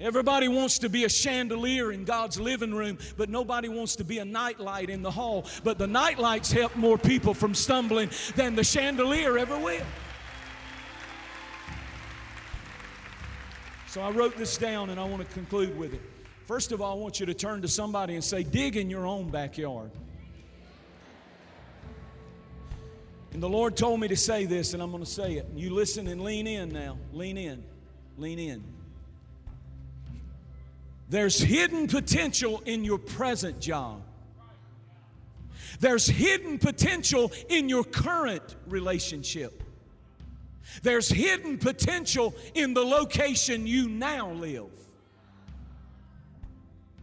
Everybody 0.00 0.48
wants 0.48 0.78
to 0.78 0.88
be 0.88 1.04
a 1.04 1.10
chandelier 1.10 1.92
in 1.92 2.04
God's 2.04 2.40
living 2.40 2.74
room, 2.74 2.98
but 3.18 3.28
nobody 3.28 3.68
wants 3.68 3.96
to 3.96 4.04
be 4.04 4.18
a 4.18 4.24
nightlight 4.24 4.88
in 4.88 5.02
the 5.02 5.10
hall. 5.10 5.46
But 5.62 5.76
the 5.76 5.86
nightlights 5.86 6.50
help 6.50 6.74
more 6.74 6.96
people 6.96 7.34
from 7.34 7.54
stumbling 7.54 8.10
than 8.34 8.56
the 8.56 8.64
chandelier 8.64 9.36
ever 9.36 9.58
will. 9.58 9.84
So 13.88 14.00
I 14.00 14.10
wrote 14.10 14.36
this 14.36 14.56
down 14.56 14.88
and 14.88 14.98
I 14.98 15.04
want 15.04 15.26
to 15.26 15.34
conclude 15.34 15.76
with 15.76 15.92
it. 15.92 16.00
First 16.46 16.72
of 16.72 16.80
all, 16.80 16.98
I 16.98 17.00
want 17.00 17.20
you 17.20 17.26
to 17.26 17.34
turn 17.34 17.60
to 17.62 17.68
somebody 17.68 18.14
and 18.14 18.24
say, 18.24 18.42
Dig 18.42 18.76
in 18.76 18.88
your 18.88 19.06
own 19.06 19.28
backyard. 19.28 19.90
And 23.32 23.42
the 23.42 23.48
Lord 23.48 23.76
told 23.76 24.00
me 24.00 24.08
to 24.08 24.16
say 24.16 24.46
this, 24.46 24.74
and 24.74 24.82
I'm 24.82 24.90
going 24.90 25.04
to 25.04 25.10
say 25.10 25.34
it. 25.34 25.46
You 25.54 25.74
listen 25.74 26.08
and 26.08 26.22
lean 26.22 26.46
in 26.46 26.70
now. 26.70 26.98
Lean 27.12 27.36
in. 27.36 27.62
Lean 28.16 28.38
in. 28.38 28.79
There's 31.10 31.40
hidden 31.40 31.88
potential 31.88 32.62
in 32.64 32.84
your 32.84 32.98
present 32.98 33.60
job. 33.60 34.02
There's 35.80 36.06
hidden 36.06 36.58
potential 36.58 37.32
in 37.48 37.68
your 37.68 37.82
current 37.82 38.54
relationship. 38.68 39.64
There's 40.84 41.08
hidden 41.08 41.58
potential 41.58 42.34
in 42.54 42.74
the 42.74 42.84
location 42.84 43.66
you 43.66 43.88
now 43.88 44.30
live. 44.30 44.70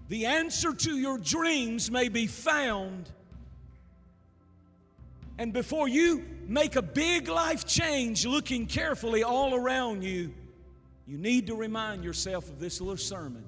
The 0.08 0.26
answer 0.26 0.74
to 0.74 0.98
your 0.98 1.18
dreams 1.18 1.92
may 1.92 2.08
be 2.08 2.28
found. 2.28 3.12
And 5.38 5.52
before 5.52 5.90
you 5.90 6.24
make 6.48 6.78
a 6.78 6.82
big 6.82 7.28
life 7.28 7.66
change, 7.66 8.26
looking 8.26 8.68
carefully 8.68 9.24
all 9.24 9.54
around 9.54 10.06
you, 10.06 10.34
you 11.06 11.18
need 11.18 11.48
to 11.48 11.56
remind 11.56 12.06
yourself 12.06 12.48
of 12.48 12.58
this 12.58 12.80
little 12.80 12.96
sermon. 12.96 13.44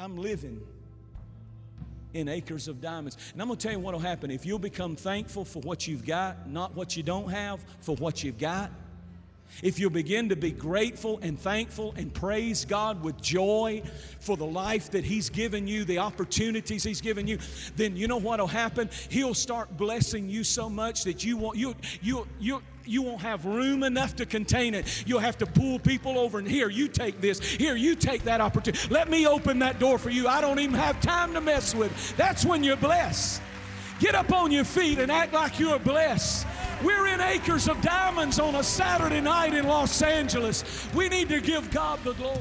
I'm 0.00 0.16
living 0.16 0.62
in 2.14 2.26
acres 2.26 2.68
of 2.68 2.80
diamonds. 2.80 3.18
And 3.34 3.42
I'm 3.42 3.48
going 3.48 3.58
to 3.58 3.62
tell 3.62 3.76
you 3.76 3.80
what 3.80 3.92
will 3.92 4.00
happen. 4.00 4.30
If 4.30 4.46
you'll 4.46 4.58
become 4.58 4.96
thankful 4.96 5.44
for 5.44 5.60
what 5.60 5.86
you've 5.86 6.06
got, 6.06 6.48
not 6.48 6.74
what 6.74 6.96
you 6.96 7.02
don't 7.02 7.28
have, 7.28 7.60
for 7.80 7.96
what 7.96 8.24
you've 8.24 8.38
got, 8.38 8.70
if 9.62 9.78
you'll 9.78 9.90
begin 9.90 10.28
to 10.30 10.36
be 10.36 10.52
grateful 10.52 11.18
and 11.22 11.38
thankful 11.38 11.94
and 11.96 12.12
praise 12.12 12.64
God 12.64 13.02
with 13.02 13.20
joy 13.20 13.82
for 14.20 14.36
the 14.36 14.46
life 14.46 14.90
that 14.90 15.04
He's 15.04 15.30
given 15.30 15.66
you, 15.66 15.84
the 15.84 15.98
opportunities 15.98 16.84
He's 16.84 17.00
given 17.00 17.26
you, 17.26 17.38
then 17.76 17.96
you 17.96 18.08
know 18.08 18.16
what 18.16 18.40
will 18.40 18.46
happen? 18.46 18.90
He'll 19.08 19.34
start 19.34 19.76
blessing 19.76 20.28
you 20.28 20.44
so 20.44 20.68
much 20.68 21.04
that 21.04 21.24
you 21.24 21.36
won't 21.36 21.56
you 21.56 21.74
you 22.00 22.26
you 22.38 22.62
you 22.84 23.02
won't 23.02 23.20
have 23.20 23.44
room 23.44 23.82
enough 23.82 24.16
to 24.16 24.26
contain 24.26 24.74
it. 24.74 25.04
You'll 25.06 25.20
have 25.20 25.38
to 25.38 25.46
pull 25.46 25.78
people 25.78 26.18
over 26.18 26.38
and 26.38 26.48
here, 26.48 26.68
you 26.68 26.88
take 26.88 27.20
this. 27.20 27.38
Here, 27.40 27.76
you 27.76 27.94
take 27.94 28.24
that 28.24 28.40
opportunity. 28.40 28.88
Let 28.88 29.08
me 29.08 29.26
open 29.26 29.60
that 29.60 29.78
door 29.78 29.98
for 29.98 30.10
you. 30.10 30.26
I 30.26 30.40
don't 30.40 30.58
even 30.58 30.74
have 30.74 31.00
time 31.00 31.32
to 31.34 31.40
mess 31.40 31.74
with. 31.74 32.16
That's 32.16 32.44
when 32.44 32.64
you're 32.64 32.76
blessed. 32.76 33.42
Get 34.00 34.14
up 34.14 34.32
on 34.32 34.50
your 34.50 34.64
feet 34.64 34.98
and 34.98 35.12
act 35.12 35.32
like 35.32 35.60
you're 35.60 35.78
blessed. 35.78 36.46
We're 36.82 37.08
in 37.08 37.20
acres 37.20 37.68
of 37.68 37.80
diamonds 37.82 38.38
on 38.38 38.54
a 38.54 38.62
Saturday 38.62 39.20
night 39.20 39.54
in 39.54 39.66
Los 39.66 40.00
Angeles. 40.00 40.64
We 40.94 41.08
need 41.08 41.28
to 41.28 41.40
give 41.40 41.70
God 41.70 42.02
the 42.04 42.14
glory. 42.14 42.38